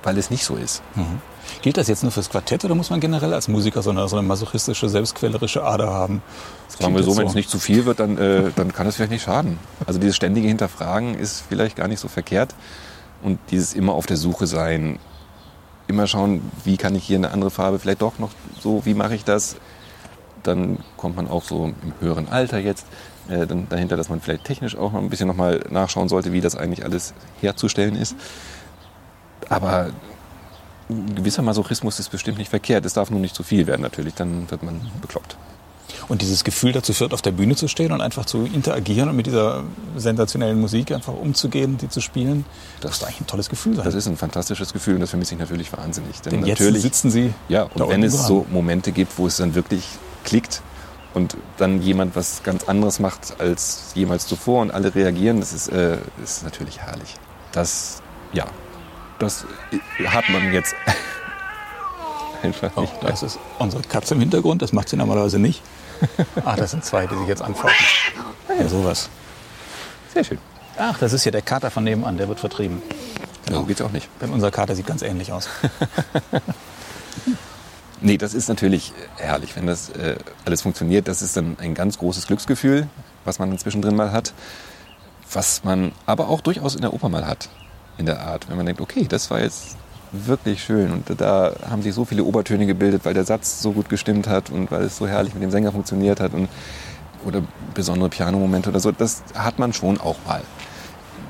[0.04, 0.84] weil es nicht so ist.
[0.94, 1.22] Mhm.
[1.62, 4.18] Gilt das jetzt nur fürs Quartett oder muss man generell als Musiker so eine, so
[4.18, 6.22] eine masochistische, selbstquälerische Ader haben?
[6.68, 8.96] Sagen wir so, so, wenn es nicht zu viel wird, dann, äh, dann kann es
[8.96, 9.60] vielleicht nicht schaden.
[9.86, 12.56] Also dieses ständige Hinterfragen ist vielleicht gar nicht so verkehrt.
[13.24, 15.00] Und dieses immer auf der Suche sein,
[15.88, 19.16] immer schauen, wie kann ich hier eine andere Farbe vielleicht doch noch so, wie mache
[19.16, 19.56] ich das?
[20.44, 22.86] Dann kommt man auch so im höheren Alter jetzt
[23.30, 26.42] äh, dann dahinter, dass man vielleicht technisch auch noch ein bisschen nochmal nachschauen sollte, wie
[26.42, 28.16] das eigentlich alles herzustellen ist.
[29.50, 29.90] Aber
[30.90, 32.86] ein gewisser Masochismus ist bestimmt nicht verkehrt.
[32.86, 35.38] Es darf nur nicht zu viel werden natürlich, dann wird man bekloppt.
[36.08, 39.16] Und dieses Gefühl dazu führt, auf der Bühne zu stehen und einfach zu interagieren und
[39.16, 39.64] mit dieser
[39.96, 42.46] sensationellen Musik einfach umzugehen, die zu spielen,
[42.82, 43.86] das, ist eigentlich ein tolles Gefühl sein.
[43.86, 46.22] Das ist ein fantastisches Gefühl und das vermisse ich natürlich wahnsinnig.
[46.22, 47.34] Denn, Denn natürlich sitzen Sie.
[47.50, 49.88] Ja, und wenn es so Momente gibt, wo es dann wirklich
[50.24, 50.62] klickt
[51.14, 55.70] und dann jemand was ganz anderes macht als jemals zuvor und alle reagieren, das ist,
[55.70, 57.16] äh, ist natürlich herrlich.
[57.52, 58.02] Das,
[58.34, 58.46] ja,
[59.20, 59.46] das
[60.06, 60.76] hat man jetzt
[62.44, 62.94] einfach nicht.
[63.02, 65.62] Oh, das ist unsere Katze im Hintergrund, das macht sie normalerweise nicht.
[66.44, 67.74] Ah, das sind zwei, die sich jetzt anfauchen.
[68.60, 69.10] Ja, sowas.
[70.14, 70.40] Sehr schön.
[70.78, 72.82] Ach, das ist hier der Kater von nebenan, der wird vertrieben.
[73.46, 73.60] Genau.
[73.60, 74.10] So geht's auch nicht.
[74.22, 75.48] Denn unser Kater sieht ganz ähnlich aus.
[78.02, 81.08] nee, das ist natürlich herrlich, wenn das äh, alles funktioniert.
[81.08, 82.88] Das ist dann ein ganz großes Glücksgefühl,
[83.24, 84.34] was man zwischendrin mal hat.
[85.32, 87.50] Was man aber auch durchaus in der Oper mal hat,
[87.98, 88.50] in der Art.
[88.50, 89.78] Wenn man denkt, okay, das war jetzt
[90.12, 90.92] wirklich schön.
[90.92, 94.50] Und da haben sich so viele Obertöne gebildet, weil der Satz so gut gestimmt hat
[94.50, 96.34] und weil es so herrlich mit dem Sänger funktioniert hat.
[96.34, 96.50] Und,
[97.26, 97.42] oder
[97.74, 98.92] besondere Pianomomente oder so.
[98.92, 100.42] Das hat man schon auch mal.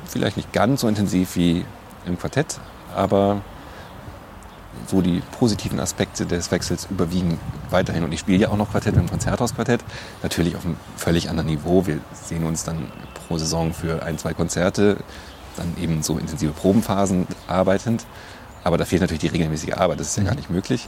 [0.06, 1.66] Vielleicht nicht ganz so intensiv wie
[2.06, 2.60] im Quartett,
[2.96, 3.42] aber
[4.88, 8.04] so die positiven Aspekte des Wechsels überwiegen weiterhin.
[8.04, 9.84] Und ich spiele ja auch noch Quartett im Konzerthausquartett,
[10.22, 11.88] natürlich auf einem völlig anderen Niveau.
[11.88, 14.98] Wir sehen uns dann pro Saison für ein, zwei Konzerte,
[15.56, 18.06] dann eben so intensive Probenphasen arbeitend.
[18.64, 20.28] Aber da fehlt natürlich die regelmäßige Arbeit, das ist ja mhm.
[20.28, 20.88] gar nicht möglich.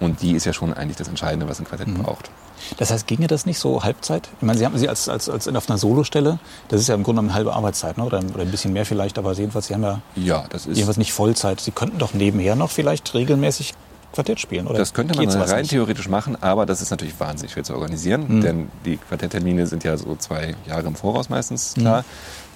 [0.00, 2.02] Und die ist ja schon eigentlich das Entscheidende, was ein Quartett mhm.
[2.02, 2.30] braucht.
[2.76, 4.28] Das heißt, ginge das nicht so Halbzeit?
[4.40, 7.02] Ich meine, Sie haben Sie als, als, als auf einer Solostelle, das ist ja im
[7.02, 8.04] Grunde eine halbe Arbeitszeit, ne?
[8.04, 10.98] oder, oder ein bisschen mehr vielleicht, aber jedenfalls, Sie haben ja, ja das ist jedenfalls
[10.98, 11.60] nicht Vollzeit.
[11.60, 13.74] Sie könnten doch nebenher noch vielleicht regelmäßig
[14.12, 14.78] Quartett spielen, oder?
[14.78, 15.70] Das könnte man rein nicht?
[15.70, 18.40] theoretisch machen, aber das ist natürlich wahnsinnig schwer zu organisieren, mhm.
[18.40, 22.00] denn die Quartetttermine sind ja so zwei Jahre im Voraus meistens klar.
[22.00, 22.04] Mhm.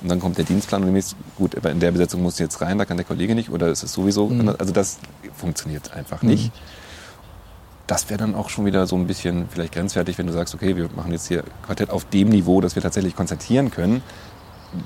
[0.03, 2.85] Und dann kommt der Dienstplan und demnächst, gut, in der Besetzung muss jetzt rein, da
[2.85, 4.55] kann der Kollege nicht oder ist es sowieso, mhm.
[4.59, 4.99] also das
[5.37, 6.47] funktioniert einfach nicht.
[6.47, 6.59] Mhm.
[7.87, 10.77] Das wäre dann auch schon wieder so ein bisschen vielleicht grenzwertig, wenn du sagst, okay,
[10.77, 14.03] wir machen jetzt hier Quartett auf dem Niveau, dass wir tatsächlich konzertieren können.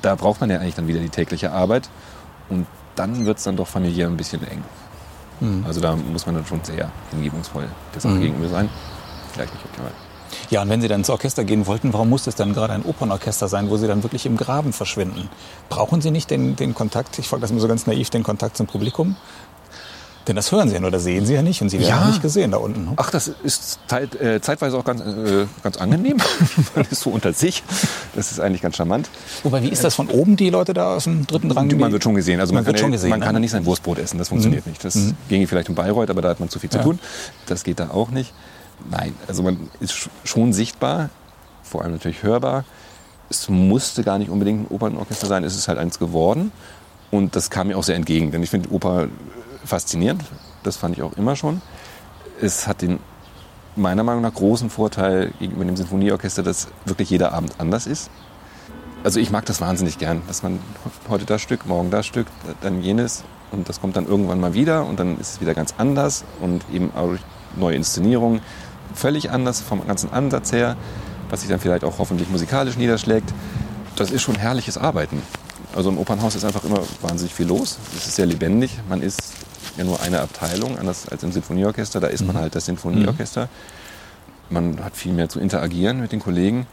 [0.03, 1.89] Da braucht man ja eigentlich dann wieder die tägliche Arbeit
[2.49, 4.65] und dann wird es dann doch familiär ein bisschen eng.
[5.41, 5.65] Mhm.
[5.67, 8.21] Also da muss man dann schon sehr hingebungsvoll der Sache mhm.
[8.21, 8.69] gegenüber sein.
[9.33, 9.93] Vielleicht nicht optimal.
[10.51, 12.85] Ja, und wenn Sie dann ins Orchester gehen wollten, warum muss das dann gerade ein
[12.85, 15.29] Opernorchester sein, wo Sie dann wirklich im Graben verschwinden?
[15.69, 18.57] Brauchen Sie nicht den, den Kontakt, ich frage das immer so ganz naiv, den Kontakt
[18.57, 19.17] zum Publikum?
[20.27, 22.07] Denn das hören Sie ja nur, das sehen Sie ja nicht und Sie werden ja.
[22.09, 22.85] nicht gesehen da unten.
[22.85, 22.93] Ne?
[22.97, 26.17] Ach, das ist zeit, äh, zeitweise auch ganz, äh, ganz angenehm.
[26.75, 27.63] Man ist so unter sich.
[28.17, 29.09] Das ist eigentlich ganz charmant.
[29.45, 31.69] Wobei, wie ist das von oben, die Leute da aus dem dritten Rang?
[31.79, 32.41] Man wird schon gesehen.
[32.41, 33.25] Also man, man kann, ja, gesehen, man ne?
[33.25, 34.73] kann da nicht sein Wurstbrot essen, das funktioniert mhm.
[34.73, 34.85] nicht.
[34.85, 35.15] Das mhm.
[35.29, 36.83] ginge vielleicht in Bayreuth, aber da hat man zu viel zu ja.
[36.83, 36.99] tun.
[37.47, 38.33] Das geht da auch nicht.
[38.91, 41.11] Nein, also man ist schon sichtbar,
[41.63, 42.65] vor allem natürlich hörbar.
[43.31, 46.51] es musste gar nicht unbedingt ein Opernorchester sein, es ist halt eins geworden.
[47.13, 49.07] Und das kam mir auch sehr entgegen, denn ich finde Oper
[49.67, 50.25] faszinierend.
[50.63, 51.63] Das fand ich auch immer schon.
[52.41, 52.99] Es hat den
[53.77, 58.11] meiner Meinung nach großen Vorteil gegenüber dem Sinfonieorchester, dass wirklich jeder Abend anders ist.
[59.05, 60.59] Also ich mag das wahnsinnig gern, dass man
[61.09, 62.27] heute das Stück, morgen das Stück,
[62.63, 65.75] dann jenes und das kommt dann irgendwann mal wieder und dann ist es wieder ganz
[65.79, 67.15] anders und eben auch
[67.55, 68.41] neue Inszenierungen
[68.95, 70.77] völlig anders vom ganzen Ansatz her,
[71.29, 73.33] was sich dann vielleicht auch hoffentlich musikalisch niederschlägt.
[73.95, 75.23] Das ist schon herrliches Arbeiten.
[75.75, 77.79] Also im Opernhaus ist einfach immer wahnsinnig viel los.
[77.97, 78.79] Es ist sehr lebendig.
[78.89, 79.35] Man ist
[79.77, 82.01] ja nur eine Abteilung, anders als im Sinfonieorchester.
[82.01, 82.41] Da ist man mhm.
[82.41, 83.49] halt das Sinfonieorchester.
[84.51, 86.67] Man hat viel mehr zu interagieren mit den Kollegen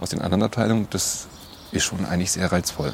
[0.00, 0.86] aus den anderen Abteilungen.
[0.90, 1.26] Das
[1.72, 2.92] ist schon eigentlich sehr reizvoll.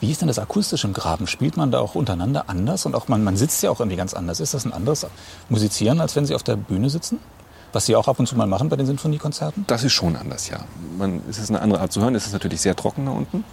[0.00, 1.26] Wie ist denn das akustisch im Graben?
[1.26, 2.86] Spielt man da auch untereinander anders?
[2.86, 4.40] Und auch man, man sitzt ja auch irgendwie ganz anders.
[4.40, 5.06] Ist das ein anderes
[5.48, 7.18] Musizieren, als wenn Sie auf der Bühne sitzen?
[7.72, 9.64] Was Sie auch ab und zu mal machen bei den Sinfoniekonzerten?
[9.66, 10.58] Das ist schon anders, ja.
[10.98, 12.14] Man, es ist eine andere Art zu hören.
[12.14, 13.44] Es ist natürlich sehr trocken da unten.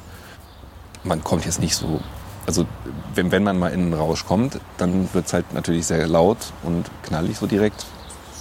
[1.03, 2.01] Man kommt jetzt nicht so.
[2.47, 2.65] Also,
[3.13, 6.37] wenn, wenn man mal in einen Rausch kommt, dann wird es halt natürlich sehr laut
[6.63, 7.85] und knallig so direkt.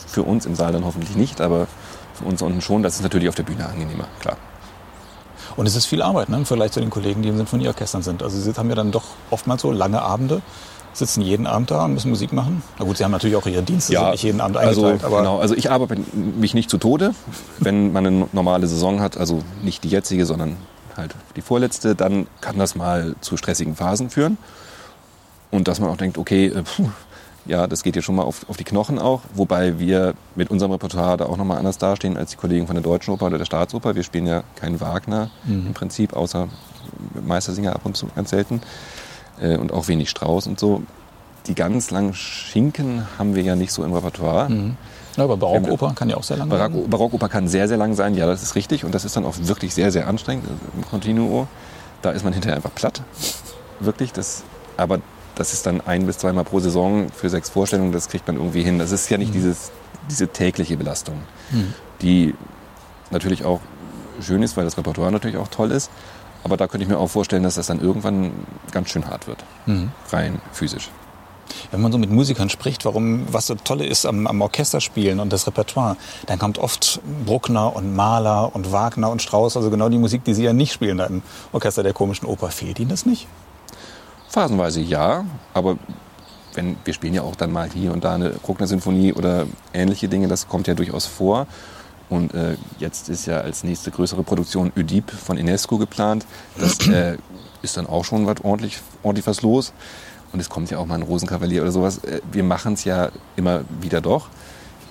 [0.07, 1.67] Für uns im Saal dann hoffentlich nicht, aber
[2.15, 2.83] für uns unten schon.
[2.83, 4.37] Das ist natürlich auf der Bühne angenehmer, klar.
[5.57, 8.23] Und es ist viel Arbeit ne, im Vergleich zu den Kollegen, die in Sinfonieorchestern sind.
[8.23, 10.43] Also sie haben ja dann doch oftmals so lange Abende,
[10.93, 12.63] sitzen jeden Abend da und müssen Musik machen.
[12.79, 15.05] Na gut, sie haben natürlich auch ihre Dienste, ja, sind nicht jeden Abend also eingeteilt.
[15.05, 17.15] Also, genau, also ich arbeite mich nicht zu Tode.
[17.59, 20.57] Wenn man eine normale Saison hat, also nicht die jetzige, sondern
[20.99, 24.39] halt die vorletzte, dann kann das mal zu stressigen Phasen führen.
[25.51, 26.89] Und dass man auch denkt, okay, äh, puh,
[27.47, 30.73] ja, das geht ja schon mal auf, auf die Knochen auch, wobei wir mit unserem
[30.73, 33.45] Repertoire da auch nochmal anders dastehen als die Kollegen von der Deutschen Oper oder der
[33.45, 33.95] Staatsoper.
[33.95, 35.69] Wir spielen ja keinen Wagner mhm.
[35.69, 36.49] im Prinzip, außer
[37.25, 38.61] Meistersinger ab und zu ganz selten
[39.41, 40.83] äh, und auch wenig Strauß und so.
[41.47, 44.49] Die ganz langen Schinken haben wir ja nicht so im Repertoire.
[44.49, 44.77] Mhm.
[45.17, 46.91] Ja, aber Barockoper kann ja auch sehr lang Barock, sein.
[46.91, 48.85] Barockoper kann sehr, sehr lang sein, ja, das ist richtig.
[48.85, 51.47] Und das ist dann auch wirklich sehr, sehr anstrengend im Continuo.
[52.03, 53.03] Da ist man hinterher einfach platt.
[53.81, 54.13] Wirklich.
[54.13, 54.45] Das,
[54.77, 55.01] aber
[55.37, 58.63] das ist dann ein bis zweimal pro Saison für sechs Vorstellungen, das kriegt man irgendwie
[58.63, 58.79] hin.
[58.79, 59.35] Das ist ja nicht mhm.
[59.35, 59.71] dieses,
[60.11, 61.17] diese tägliche Belastung,
[61.51, 61.75] mhm.
[62.03, 62.35] die
[63.11, 63.61] natürlich auch
[64.21, 65.91] schön ist, weil das Repertoire natürlich auch toll ist.
[66.43, 68.33] Aber da könnte ich mir auch vorstellen, dass das dann irgendwann
[68.71, 69.91] ganz schön hart wird, mhm.
[70.11, 70.91] rein physisch.
[71.71, 75.33] Wenn man so mit Musikern spricht, warum, was so tolle ist am, am Orchesterspielen und
[75.33, 79.99] das Repertoire, dann kommt oft Bruckner und Mahler und Wagner und Strauss, also genau die
[79.99, 82.49] Musik, die Sie ja nicht spielen im Orchester der komischen Oper.
[82.49, 83.27] Fehlt Ihnen das nicht?
[84.29, 85.79] Phasenweise ja, aber
[86.55, 90.29] wenn, wir spielen ja auch dann mal hier und da eine Bruckner-Sinfonie oder ähnliche Dinge,
[90.29, 91.47] das kommt ja durchaus vor.
[92.09, 96.25] Und äh, jetzt ist ja als nächste größere Produktion Oedipe von Inesco geplant.
[96.59, 97.17] Das äh,
[97.63, 99.73] ist dann auch schon was ordentlich, ordentlich was los.
[100.37, 102.05] Und es kommt ja auch mal ein Rosenkavalier oder sowas.
[102.05, 104.29] Äh, wir machen es ja immer wieder doch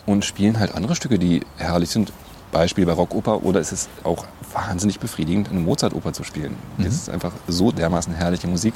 [0.07, 2.11] und spielen halt andere Stücke, die herrlich sind.
[2.51, 6.55] Beispiel Barockoper oder ist es auch wahnsinnig befriedigend, eine Mozartoper zu spielen.
[6.77, 6.85] Mhm.
[6.85, 8.73] Das ist einfach so dermaßen herrliche Musik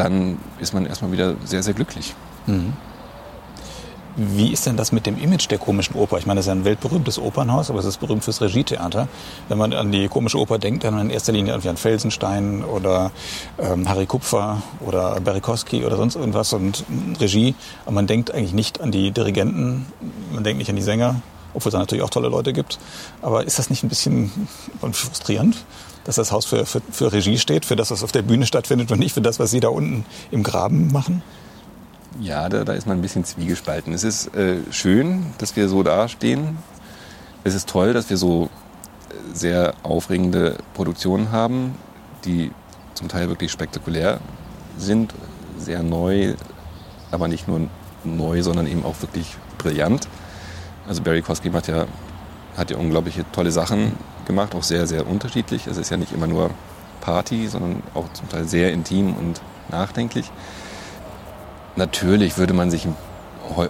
[0.00, 2.14] dann ist man erstmal wieder sehr, sehr glücklich.
[2.46, 2.72] Mhm.
[4.16, 6.18] Wie ist denn das mit dem Image der komischen Oper?
[6.18, 9.08] Ich meine, das ist ein weltberühmtes Opernhaus, aber es ist berühmt fürs Regietheater.
[9.48, 13.12] Wenn man an die komische Oper denkt, dann in erster Linie irgendwie an Felsenstein oder
[13.58, 16.84] ähm, Harry Kupfer oder Berikowski oder sonst irgendwas und
[17.20, 17.54] Regie.
[17.84, 19.86] Aber man denkt eigentlich nicht an die Dirigenten,
[20.32, 21.22] man denkt nicht an die Sänger,
[21.54, 22.78] obwohl es da natürlich auch tolle Leute gibt.
[23.22, 24.48] Aber ist das nicht ein bisschen
[24.92, 25.56] frustrierend?
[26.04, 28.90] dass das Haus für, für, für Regie steht, für das, was auf der Bühne stattfindet
[28.90, 31.22] und nicht für das, was Sie da unten im Graben machen?
[32.18, 33.92] Ja, da, da ist man ein bisschen zwiegespalten.
[33.92, 36.58] Es ist äh, schön, dass wir so dastehen.
[37.44, 38.50] Es ist toll, dass wir so
[39.10, 41.76] äh, sehr aufregende Produktionen haben,
[42.24, 42.50] die
[42.94, 44.18] zum Teil wirklich spektakulär
[44.76, 45.14] sind,
[45.58, 46.34] sehr neu,
[47.10, 47.68] aber nicht nur
[48.02, 50.08] neu, sondern eben auch wirklich brillant.
[50.88, 51.86] Also Barry Kosky hat ja,
[52.56, 53.92] hat ja unglaubliche tolle Sachen
[54.26, 55.66] gemacht, auch sehr, sehr unterschiedlich.
[55.68, 56.50] Es ist ja nicht immer nur
[57.00, 60.30] Party, sondern auch zum Teil sehr intim und nachdenklich.
[61.76, 62.86] Natürlich würde man sich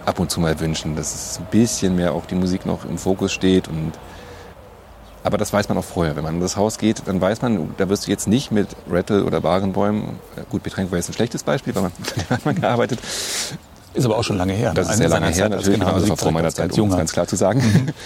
[0.05, 2.97] ab und zu mal wünschen, dass es ein bisschen mehr auch die Musik noch im
[2.97, 3.67] Fokus steht.
[3.67, 3.93] Und
[5.23, 6.15] aber das weiß man auch vorher.
[6.15, 8.67] Wenn man in das Haus geht, dann weiß man, da wirst du jetzt nicht mit
[8.89, 11.91] Rattle oder Barenbäumen, gut, Betränk war jetzt ein schlechtes Beispiel, weil man,
[12.29, 12.99] hat man gearbeitet.
[13.93, 14.73] Ist aber auch schon lange her.
[14.73, 17.27] Das ist sehr lange her, natürlich, genau, also vor meiner Zeit, um es ganz klar
[17.27, 17.59] zu sagen.
[17.59, 17.93] Mhm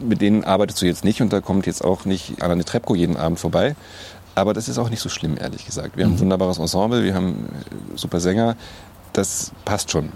[0.00, 3.16] mit denen arbeitest du jetzt nicht und da kommt jetzt auch nicht Anna Trepko jeden
[3.16, 3.76] Abend vorbei.
[4.34, 5.96] Aber das ist auch nicht so schlimm, ehrlich gesagt.
[5.96, 6.10] Wir mhm.
[6.10, 7.46] haben ein wunderbares Ensemble, wir haben
[7.94, 8.56] äh, super Sänger.
[9.14, 10.12] Das passt schon.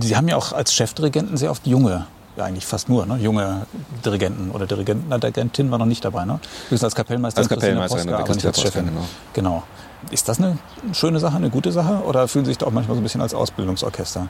[0.00, 2.06] Sie haben ja auch als Chefdirigenten sehr oft junge,
[2.36, 3.18] ja eigentlich fast nur, ne?
[3.18, 3.66] junge
[4.04, 5.06] Dirigenten oder Dirigenten.
[5.10, 6.40] Na, Dirigentin war noch nicht dabei, ne?
[6.70, 7.40] Höchstens als Kapellmeister.
[7.40, 8.86] Als Kapellmeisterin, aber nicht als Chefin.
[8.86, 9.04] Genau.
[9.34, 9.62] genau.
[10.10, 10.56] Ist das eine
[10.92, 12.02] schöne Sache, eine gute Sache?
[12.04, 14.28] Oder fühlen Sie sich da auch manchmal so ein bisschen als Ausbildungsorchester?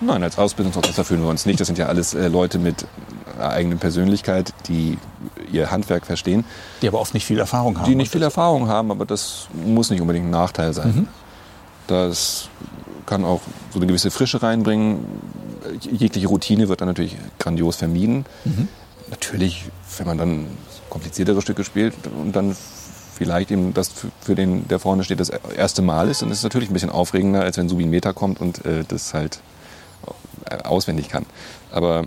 [0.00, 1.60] Nein, als Ausbildungsorchester fühlen wir uns nicht.
[1.60, 2.84] Das sind ja alles äh, Leute mit
[3.38, 4.98] einer eigenen Persönlichkeit, die
[5.52, 6.44] ihr Handwerk verstehen.
[6.82, 7.86] Die aber oft nicht viel Erfahrung haben.
[7.86, 10.88] Die nicht viel Erfahrung haben, aber das muss nicht unbedingt ein Nachteil sein.
[10.88, 11.08] Mhm.
[11.92, 12.48] Das
[13.04, 15.04] kann auch so eine gewisse Frische reinbringen.
[15.80, 18.24] Jegliche Routine wird dann natürlich grandios vermieden.
[18.44, 18.68] Mhm.
[19.10, 19.66] Natürlich,
[19.98, 20.46] wenn man dann
[20.88, 22.56] kompliziertere Stücke spielt und dann
[23.14, 26.44] vielleicht eben das für den, der vorne steht, das erste Mal ist, dann ist es
[26.44, 29.40] natürlich ein bisschen aufregender, als wenn Subin Meta kommt und äh, das halt
[30.64, 31.26] auswendig kann.
[31.70, 32.04] Aber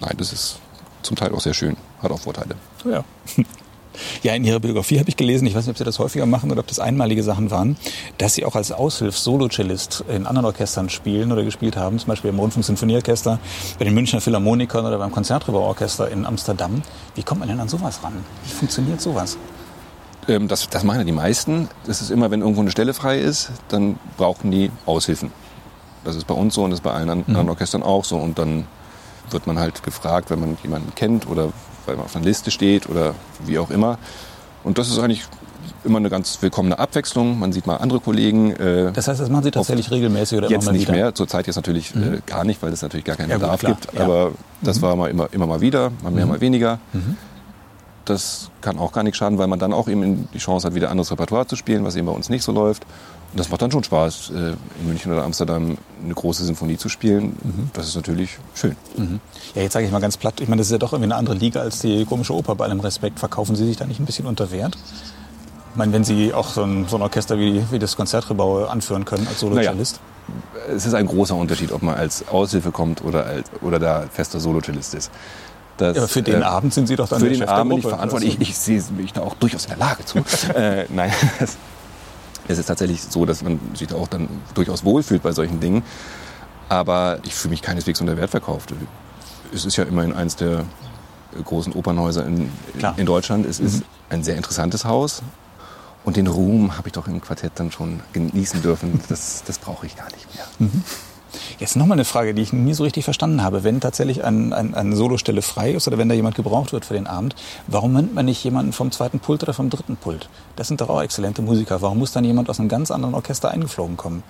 [0.00, 0.60] nein, das ist
[1.02, 2.54] zum Teil auch sehr schön, hat auch Vorteile.
[2.84, 3.04] Ja.
[4.22, 6.50] Ja, in Ihrer Biografie habe ich gelesen, ich weiß nicht, ob Sie das häufiger machen
[6.50, 7.76] oder ob das einmalige Sachen waren,
[8.18, 12.38] dass Sie auch als Aushilfs-Solo-Cellist in anderen Orchestern spielen oder gespielt haben, zum Beispiel im
[12.38, 13.38] Rundfunk-Sinfonieorchester,
[13.78, 16.82] bei den Münchner Philharmonikern oder beim Konzertgebauorchester in Amsterdam.
[17.14, 18.12] Wie kommt man denn an sowas ran?
[18.44, 19.36] Wie funktioniert sowas?
[20.28, 21.68] Ähm, das, das machen ja die meisten.
[21.86, 25.32] Das ist immer, wenn irgendwo eine Stelle frei ist, dann brauchen die Aushilfen.
[26.04, 27.50] Das ist bei uns so und das ist bei allen anderen mhm.
[27.50, 28.16] Orchestern auch so.
[28.16, 28.66] Und dann
[29.30, 31.52] wird man halt gefragt, wenn man jemanden kennt oder
[31.90, 33.98] weil man auf einer Liste steht oder wie auch immer.
[34.62, 35.24] Und das ist eigentlich
[35.84, 37.38] immer eine ganz willkommene Abwechslung.
[37.38, 38.52] Man sieht mal andere Kollegen.
[38.52, 40.92] Äh, das heißt, das machen Sie tatsächlich regelmäßig oder jetzt immer mal nicht wieder?
[40.92, 41.14] mehr.
[41.14, 42.14] Zurzeit jetzt natürlich mhm.
[42.14, 43.94] äh, gar nicht, weil es natürlich gar keinen ja, Bedarf gut, gibt.
[43.94, 44.04] Ja.
[44.04, 44.82] Aber das mhm.
[44.82, 46.32] war mal immer, immer mal wieder, mal mehr, mhm.
[46.32, 46.78] mal weniger.
[46.92, 47.16] Mhm.
[48.04, 50.90] Das kann auch gar nicht schaden, weil man dann auch eben die Chance hat, wieder
[50.90, 52.84] anderes Repertoire zu spielen, was eben bei uns nicht so läuft.
[53.34, 54.34] Das macht dann schon Spaß, äh,
[54.80, 57.36] in München oder Amsterdam eine große Sinfonie zu spielen.
[57.42, 57.70] Mhm.
[57.72, 58.76] Das ist natürlich schön.
[58.96, 59.20] Mhm.
[59.54, 61.16] Ja, jetzt sage ich mal ganz platt, ich meine, das ist ja doch irgendwie eine
[61.16, 63.20] andere Liga als die komische Oper bei allem Respekt.
[63.20, 64.76] Verkaufen Sie sich da nicht ein bisschen unter Wert?
[65.70, 69.04] Ich meine, wenn Sie auch so ein, so ein Orchester wie, wie das Konzertgebau anführen
[69.04, 70.00] können als Solocellist?
[70.00, 74.04] Naja, es ist ein großer Unterschied, ob man als Aushilfe kommt oder, als, oder da
[74.10, 75.10] fester Solocellist ist.
[75.76, 77.78] Das, ja, für den äh, Abend sind Sie doch dann Für den Chef Abend bin
[77.78, 78.34] ich verantwortlich.
[78.40, 80.18] Ich, ich sehe mich da auch durchaus in der Lage zu.
[80.54, 81.12] äh, nein,
[82.48, 85.82] es ist tatsächlich so, dass man sich da auch dann durchaus wohlfühlt bei solchen Dingen.
[86.68, 88.72] Aber ich fühle mich keineswegs unter Wert verkauft.
[89.52, 90.64] Es ist ja immerhin eines der
[91.44, 92.50] großen Opernhäuser in,
[92.96, 93.46] in Deutschland.
[93.46, 93.66] Es mhm.
[93.66, 95.22] ist ein sehr interessantes Haus.
[96.04, 99.00] Und den Ruhm habe ich doch im Quartett dann schon genießen dürfen.
[99.08, 100.46] Das, das brauche ich gar nicht mehr.
[100.58, 100.84] Mhm.
[101.58, 103.64] Jetzt nochmal eine Frage, die ich nie so richtig verstanden habe.
[103.64, 106.94] Wenn tatsächlich ein, ein, eine Solostelle frei ist oder wenn da jemand gebraucht wird für
[106.94, 107.34] den Abend,
[107.66, 110.28] warum nimmt man nicht jemanden vom zweiten Pult oder vom dritten Pult?
[110.56, 111.82] Das sind doch auch exzellente Musiker.
[111.82, 114.22] Warum muss dann jemand aus einem ganz anderen Orchester eingeflogen kommen?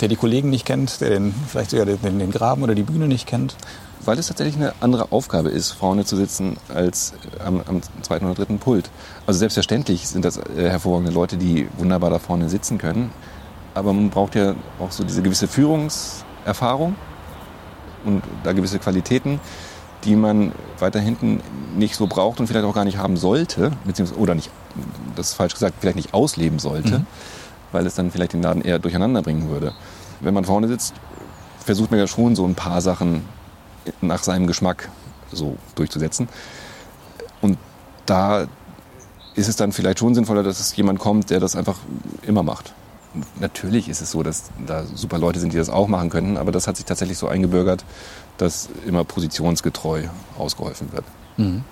[0.00, 3.06] Der die Kollegen nicht kennt, der den, vielleicht sogar den, den Graben oder die Bühne
[3.06, 3.54] nicht kennt?
[4.02, 7.12] Weil es tatsächlich eine andere Aufgabe ist, vorne zu sitzen als
[7.44, 8.88] am, am zweiten oder dritten Pult.
[9.26, 13.10] Also selbstverständlich sind das äh, hervorragende Leute, die wunderbar da vorne sitzen können
[13.74, 16.96] aber man braucht ja auch so diese gewisse Führungserfahrung
[18.04, 19.40] und da gewisse Qualitäten,
[20.04, 21.40] die man weiter hinten
[21.76, 24.50] nicht so braucht und vielleicht auch gar nicht haben sollte, beziehungsweise, oder nicht,
[25.14, 27.06] das ist falsch gesagt, vielleicht nicht ausleben sollte, mhm.
[27.72, 29.72] weil es dann vielleicht den Laden eher durcheinander bringen würde.
[30.20, 30.94] Wenn man vorne sitzt,
[31.64, 33.22] versucht man ja schon so ein paar Sachen
[34.00, 34.88] nach seinem Geschmack
[35.32, 36.28] so durchzusetzen.
[37.40, 37.58] Und
[38.06, 38.46] da
[39.34, 41.76] ist es dann vielleicht schon sinnvoller, dass es jemand kommt, der das einfach
[42.26, 42.74] immer macht
[43.38, 46.52] natürlich ist es so, dass da super Leute sind, die das auch machen könnten, aber
[46.52, 47.84] das hat sich tatsächlich so eingebürgert,
[48.38, 50.04] dass immer positionsgetreu
[50.38, 51.04] ausgeholfen wird.
[51.36, 51.64] Mhm.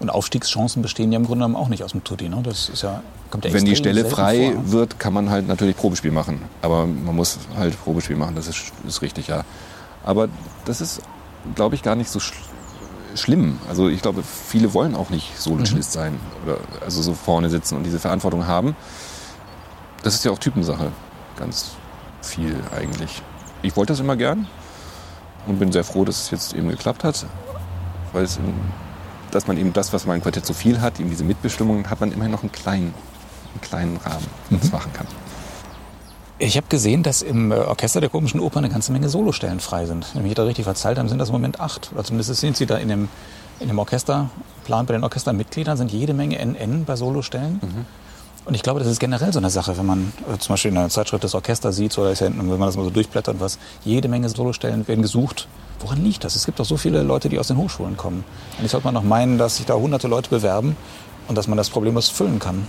[0.00, 2.28] Und Aufstiegschancen bestehen ja im Grunde genommen auch nicht aus dem Tutti.
[2.30, 2.40] Ne?
[2.42, 4.72] Das ist ja, kommt ja Wenn die Stelle frei vor.
[4.72, 6.40] wird, kann man halt natürlich Probespiel machen.
[6.62, 9.44] Aber man muss halt Probespiel machen, das ist, ist richtig, ja.
[10.02, 10.28] Aber
[10.64, 11.02] das ist,
[11.54, 12.32] glaube ich, gar nicht so sch
[13.14, 13.58] schlimm.
[13.68, 16.00] Also ich glaube, viele wollen auch nicht Solo-Cellist mhm.
[16.00, 18.76] sein oder also so vorne sitzen und diese Verantwortung haben
[20.02, 20.92] das ist ja auch Typensache.
[21.36, 21.72] Ganz
[22.22, 23.22] viel eigentlich.
[23.62, 24.46] Ich wollte das immer gern
[25.46, 27.26] und bin sehr froh, dass es jetzt eben geklappt hat.
[28.12, 28.38] Weil es,
[29.30, 32.00] dass man eben das, was man im Quartett so viel hat, eben diese Mitbestimmung, hat
[32.00, 32.94] man immerhin noch einen kleinen,
[33.52, 34.70] einen kleinen Rahmen, es mhm.
[34.72, 35.06] machen kann.
[36.38, 39.84] Ich habe gesehen, dass im äh, Orchester der komischen Oper eine ganze Menge Solostellen frei
[39.84, 40.06] sind.
[40.14, 41.90] Wenn ich da richtig verzeiht habe, sind das im Moment acht.
[41.92, 43.08] Oder zumindest sind sie da in dem,
[43.60, 47.60] in dem Orchesterplan bei den Orchestermitgliedern sind jede Menge NN bei Solostellen.
[47.62, 47.86] Mhm.
[48.44, 50.78] Und ich glaube, das ist generell so eine Sache, wenn man äh, zum Beispiel in
[50.78, 53.58] einer Zeitschrift das Orchester sieht oder ist ja, wenn man das mal so durchblättert, was
[53.84, 55.46] jede Menge Solostellen werden gesucht.
[55.80, 56.36] Woran liegt das?
[56.36, 58.24] Es gibt doch so viele Leute, die aus den Hochschulen kommen.
[58.58, 60.76] Eigentlich sollte man doch meinen, dass sich da hunderte Leute bewerben
[61.28, 62.66] und dass man das problemlos füllen kann.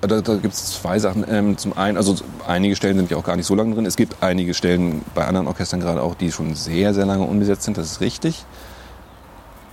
[0.00, 1.24] Da, da gibt es zwei Sachen.
[1.28, 3.86] Ähm, zum einen, also einige Stellen sind ja auch gar nicht so lange drin.
[3.86, 7.62] Es gibt einige Stellen bei anderen Orchestern gerade auch, die schon sehr, sehr lange unbesetzt
[7.62, 7.78] sind.
[7.78, 8.44] Das ist richtig.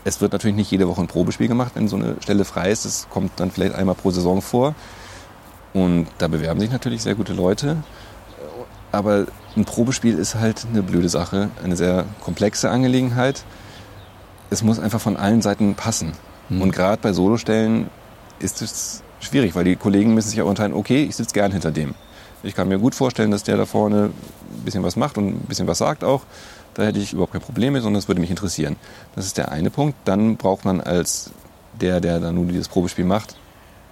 [0.10, 2.84] Es wird natürlich nicht jede Woche ein Probespiel gemacht, wenn so eine Stelle frei ist.
[2.84, 4.74] Das kommt dann vielleicht einmal pro Saison vor.
[5.72, 7.78] Und da bewerben sich natürlich sehr gute Leute.
[8.92, 13.44] Aber ein Probespiel ist halt eine blöde Sache, eine sehr komplexe Angelegenheit.
[14.50, 16.14] Es muss einfach von allen Seiten passen.
[16.50, 16.64] Mhm.
[16.64, 17.92] Und gerade bei Solostellen
[18.40, 21.70] ist es schwierig, weil die Kollegen müssen sich ja unterteilen, okay, ich sitze gern hinter
[21.70, 21.94] dem.
[22.42, 25.46] Ich kann mir gut vorstellen, dass der da vorne ein bisschen was macht und ein
[25.48, 26.24] bisschen was sagt auch.
[26.74, 28.76] Da hätte ich überhaupt kein Problem mit, sondern es würde mich interessieren.
[29.16, 29.98] Das ist der eine Punkt.
[30.06, 31.32] Dann braucht man als
[31.80, 33.36] der, der dann nun dieses Probespiel macht,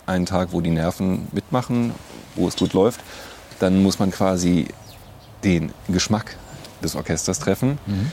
[0.06, 1.94] einen Tag, wo die Nerven mitmachen,
[2.36, 3.02] wo es gut läuft.
[3.60, 4.68] Dann muss man quasi
[5.44, 6.38] den Geschmack
[6.84, 7.80] des Orchesters treffen.
[7.86, 8.12] Mhm.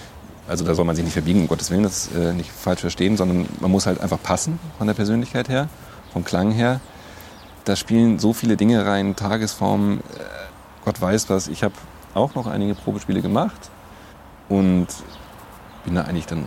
[0.48, 3.16] Also da soll man sich nicht verbiegen, um Gottes Willen, das äh, nicht falsch verstehen,
[3.16, 5.68] sondern man muss halt einfach passen von der Persönlichkeit her,
[6.12, 6.81] vom Klang her.
[7.64, 10.03] Da spielen so viele Dinge rein, Tagesformen, äh,
[10.85, 11.48] Gott weiß was.
[11.48, 11.74] Ich habe
[12.12, 13.70] auch noch einige Probespiele gemacht
[14.48, 14.87] und
[15.85, 16.46] bin da eigentlich dann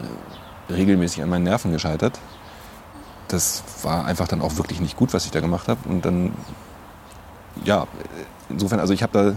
[0.69, 2.19] regelmäßig an meinen Nerven gescheitert.
[3.27, 5.87] Das war einfach dann auch wirklich nicht gut, was ich da gemacht habe.
[5.87, 6.33] Und dann,
[7.63, 7.87] ja,
[8.49, 9.35] insofern, also ich habe da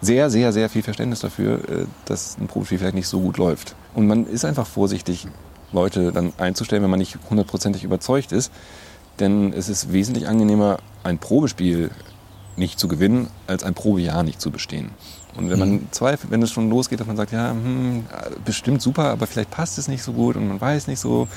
[0.00, 3.74] sehr, sehr, sehr viel Verständnis dafür, äh, dass ein Probespiel vielleicht nicht so gut läuft.
[3.94, 5.26] Und man ist einfach vorsichtig,
[5.72, 8.52] Leute dann einzustellen, wenn man nicht hundertprozentig überzeugt ist.
[9.20, 11.90] Denn es ist wesentlich angenehmer, ein Probespiel
[12.56, 14.90] nicht zu gewinnen, als ein Probejahr nicht zu bestehen.
[15.38, 15.88] Und wenn man mhm.
[15.92, 18.04] zweifelt, wenn es schon losgeht, dass man sagt, ja, hm,
[18.44, 21.28] bestimmt super, aber vielleicht passt es nicht so gut und man weiß nicht so,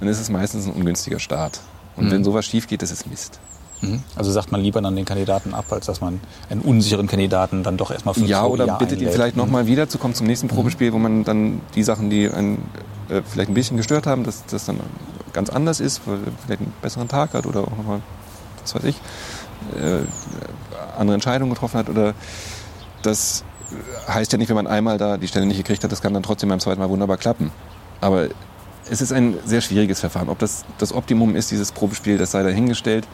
[0.00, 1.60] dann ist es meistens ein ungünstiger Start.
[1.96, 2.10] Und mhm.
[2.10, 3.40] wenn sowas schief geht, ist es Mist.
[3.80, 4.02] Mhm.
[4.16, 7.76] Also sagt man lieber dann den Kandidaten ab, als dass man einen unsicheren Kandidaten dann
[7.76, 9.68] doch erstmal für Ja, oder Jahr bittet ihn vielleicht nochmal mhm.
[9.68, 10.48] wieder zu kommen zum nächsten.
[10.48, 12.64] Probespiel, wo man dann die Sachen, die einen
[13.08, 14.80] äh, vielleicht ein bisschen gestört haben, dass das dann
[15.32, 18.00] ganz anders ist, weil er vielleicht einen besseren Tag hat oder auch nochmal,
[18.62, 18.96] was weiß ich,
[19.76, 20.00] äh,
[20.98, 22.14] andere Entscheidungen getroffen hat oder
[23.02, 23.44] das
[24.08, 26.22] heißt ja nicht, wenn man einmal da die Stelle nicht gekriegt hat, das kann dann
[26.22, 27.50] trotzdem beim zweiten Mal wunderbar klappen.
[28.00, 28.28] Aber
[28.90, 30.28] es ist ein sehr schwieriges Verfahren.
[30.28, 33.06] Ob das das Optimum ist, dieses Probespiel, das sei dahingestellt.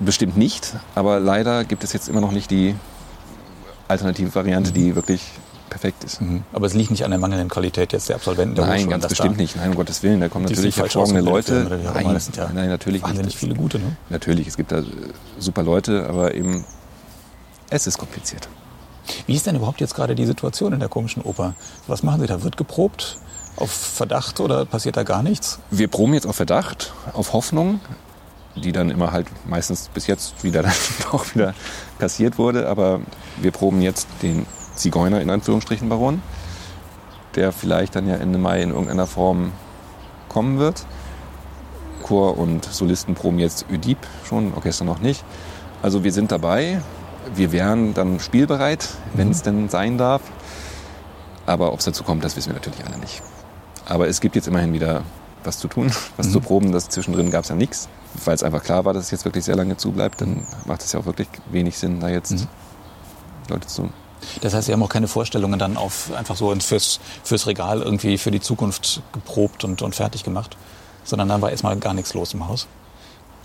[0.00, 2.74] Bestimmt nicht, aber leider gibt es jetzt immer noch nicht die
[3.88, 5.22] alternative Variante, die wirklich
[5.70, 6.20] perfekt ist.
[6.20, 6.42] Mhm.
[6.52, 9.36] Aber es liegt nicht an der mangelnden Qualität jetzt der Absolventen der Nein, ganz bestimmt
[9.36, 9.56] nicht.
[9.56, 10.20] Nein, um Gottes Willen.
[10.20, 11.80] Da kommen natürlich hervorragende Leute.
[11.94, 13.36] Nein, das sind ja nein, natürlich nicht.
[13.36, 13.78] viele gute.
[13.78, 13.96] Ne?
[14.10, 14.82] Natürlich, es gibt da
[15.38, 16.64] super Leute, aber eben
[17.70, 18.48] es ist kompliziert.
[19.26, 21.54] Wie ist denn überhaupt jetzt gerade die Situation in der komischen Oper?
[21.86, 22.42] Was machen Sie da?
[22.42, 23.18] Wird geprobt?
[23.56, 25.60] Auf Verdacht oder passiert da gar nichts?
[25.70, 27.80] Wir proben jetzt auf Verdacht, auf Hoffnung,
[28.56, 30.72] die dann immer halt meistens bis jetzt wieder dann
[31.12, 31.54] auch wieder
[31.98, 32.68] kassiert wurde.
[32.68, 33.00] Aber
[33.36, 36.20] wir proben jetzt den Zigeuner in Anführungsstrichen Baron,
[37.36, 39.52] der vielleicht dann ja Ende Mai in irgendeiner Form
[40.28, 40.84] kommen wird.
[42.02, 45.24] Chor und Solisten proben jetzt Ödip schon, Orchester noch nicht.
[45.80, 46.82] Also wir sind dabei,
[47.34, 49.44] wir wären dann spielbereit, wenn es mhm.
[49.44, 50.22] denn sein darf.
[51.46, 53.22] Aber ob es dazu kommt, das wissen wir natürlich alle nicht.
[53.86, 55.02] Aber es gibt jetzt immerhin wieder
[55.42, 56.32] was zu tun, was mhm.
[56.32, 56.72] zu proben.
[56.72, 57.88] Das zwischendrin gab es ja nichts.
[58.24, 60.92] Weil es einfach klar war, dass es jetzt wirklich sehr lange zubleibt, dann macht es
[60.92, 62.46] ja auch wirklich wenig Sinn, da jetzt mhm.
[63.48, 63.90] Leute zu.
[64.40, 68.16] Das heißt, Sie haben auch keine Vorstellungen dann auf einfach so fürs, fürs Regal irgendwie
[68.16, 70.56] für die Zukunft geprobt und, und fertig gemacht,
[71.02, 72.66] sondern dann war erstmal gar nichts los im Haus?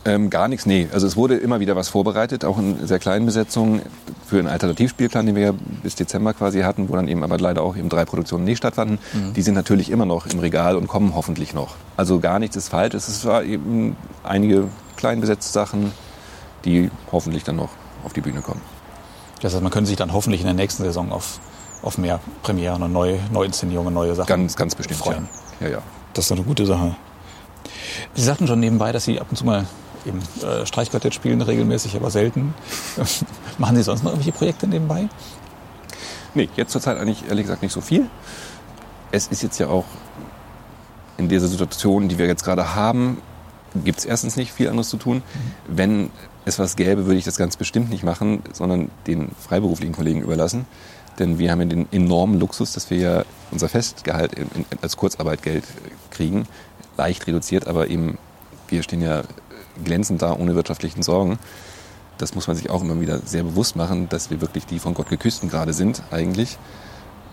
[0.05, 0.87] Ähm, gar nichts, nee.
[0.93, 3.81] Also es wurde immer wieder was vorbereitet, auch in sehr kleinen Besetzungen
[4.25, 7.63] für einen Alternativspielplan, den wir ja bis Dezember quasi hatten, wo dann eben aber leider
[7.63, 8.99] auch eben drei Produktionen nicht stattfanden.
[9.13, 9.33] Mhm.
[9.33, 11.75] Die sind natürlich immer noch im Regal und kommen hoffentlich noch.
[11.97, 12.93] Also gar nichts ist falsch.
[12.93, 15.91] Es war eben einige klein besetzte Sachen,
[16.63, 17.69] die hoffentlich dann noch
[18.05, 18.61] auf die Bühne kommen.
[19.41, 21.39] Das heißt, man könnte sich dann hoffentlich in der nächsten Saison auf,
[21.81, 25.27] auf mehr Premieren und neue Neuinszenierungen, neue Sachen ganz, ganz bestimmt freuen.
[25.59, 25.67] Ja.
[25.67, 25.81] Ja, ja.
[26.13, 26.95] Das ist eine gute Sache.
[28.13, 29.65] Sie sagten schon nebenbei, dass Sie ab und zu mal
[30.05, 32.53] eben äh, Streichquartett spielen regelmäßig, aber selten.
[33.57, 35.09] Machen Sie sonst noch irgendwelche Projekte nebenbei?
[36.33, 38.07] Nee, jetzt zurzeit eigentlich ehrlich gesagt nicht so viel.
[39.11, 39.85] Es ist jetzt ja auch
[41.17, 43.21] in dieser Situation, die wir jetzt gerade haben,
[43.83, 45.17] gibt es erstens nicht viel anderes zu tun.
[45.17, 45.21] Mhm.
[45.67, 46.09] Wenn
[46.45, 50.65] es was gäbe, würde ich das ganz bestimmt nicht machen, sondern den freiberuflichen Kollegen überlassen.
[51.19, 54.31] Denn wir haben ja den enormen Luxus, dass wir ja unser Festgehalt
[54.81, 55.65] als Kurzarbeitgeld
[56.11, 56.47] kriegen.
[56.95, 58.17] Leicht reduziert, aber eben
[58.69, 59.23] wir stehen ja
[59.83, 61.39] glänzend da, ohne wirtschaftlichen Sorgen.
[62.17, 64.93] Das muss man sich auch immer wieder sehr bewusst machen, dass wir wirklich die von
[64.93, 66.57] Gott geküssten gerade sind, eigentlich.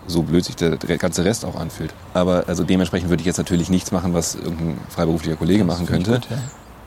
[0.07, 1.93] So blöd sich der, ganze Rest auch anfühlt.
[2.13, 5.85] Aber also dementsprechend würde ich jetzt natürlich nichts machen, was irgendein freiberuflicher Kollege das machen
[5.85, 6.11] könnte.
[6.11, 6.37] Gut, ja.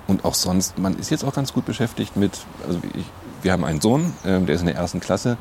[0.06, 2.32] Und auch sonst, man ist jetzt auch ganz gut beschäftigt mit,
[2.66, 3.04] also ich,
[3.42, 5.36] wir haben einen Sohn, äh, der ist in der ersten Klasse.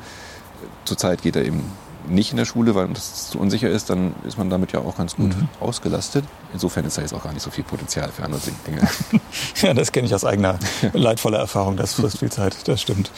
[0.84, 1.64] Zurzeit geht er eben
[2.08, 4.96] nicht in der Schule, weil das zu unsicher ist, dann ist man damit ja auch
[4.96, 5.48] ganz gut mhm.
[5.60, 6.24] ausgelastet.
[6.52, 8.88] Insofern ist da jetzt auch gar nicht so viel Potenzial für andere Dinge.
[9.62, 10.58] ja, das kenne ich aus eigener
[10.92, 11.76] leidvoller Erfahrung.
[11.76, 13.10] Das frisst viel Zeit, das stimmt.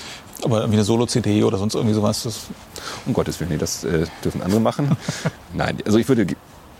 [0.45, 2.47] Aber irgendwie eine Solo-CD oder sonst irgendwie sowas, das...
[3.07, 4.97] Um Gottes Willen, nee, das äh, dürfen andere machen.
[5.53, 6.26] Nein, also ich würde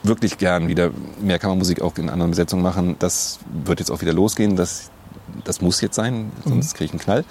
[0.03, 0.91] wirklich gern wieder
[1.21, 2.97] mehr Kammermusik auch in anderen Besetzungen machen.
[2.99, 4.57] Das wird jetzt auch wieder losgehen.
[4.57, 4.91] Das,
[5.45, 6.77] das muss jetzt sein, sonst mhm.
[6.77, 7.25] kriege ich einen Knall.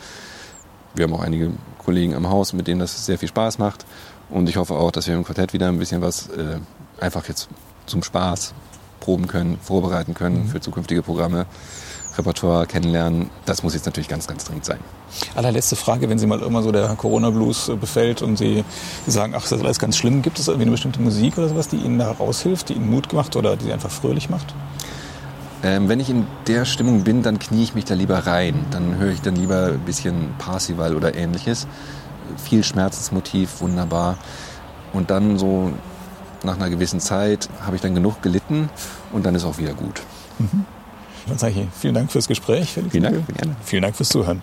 [0.95, 3.85] Wir haben auch einige Kollegen am Haus, mit denen das sehr viel Spaß macht.
[4.31, 6.57] Und ich hoffe auch, dass wir im Quartett wieder ein bisschen was äh,
[6.99, 7.49] einfach jetzt
[7.85, 8.53] zum Spaß
[8.99, 10.47] proben können, vorbereiten können mhm.
[10.47, 11.45] für zukünftige Programme.
[12.17, 14.79] Repertoire kennenlernen, das muss jetzt natürlich ganz, ganz dringend sein.
[15.33, 18.65] Allerletzte Frage, wenn Sie mal immer so der Corona-Blues äh, befällt und Sie
[19.07, 21.69] sagen, ach, das ist alles ganz schlimm, gibt es irgendwie eine bestimmte Musik oder sowas,
[21.69, 24.53] die Ihnen da raushilft, die Ihnen Mut macht oder die Sie einfach fröhlich macht?
[25.63, 28.65] Ähm, wenn ich in der Stimmung bin, dann knie ich mich da lieber rein.
[28.71, 31.67] Dann höre ich dann lieber ein bisschen Parsival oder ähnliches.
[32.37, 34.17] Viel Schmerzensmotiv, wunderbar.
[34.93, 35.71] Und dann so
[36.43, 38.69] nach einer gewissen Zeit habe ich dann genug gelitten
[39.11, 40.01] und dann ist auch wieder gut.
[40.39, 40.65] Mhm.
[41.27, 42.71] Dann sage ich vielen Dank fürs Gespräch.
[42.71, 43.27] Felix vielen Dank.
[43.35, 43.55] Gerne.
[43.63, 44.41] Vielen Dank fürs Zuhören.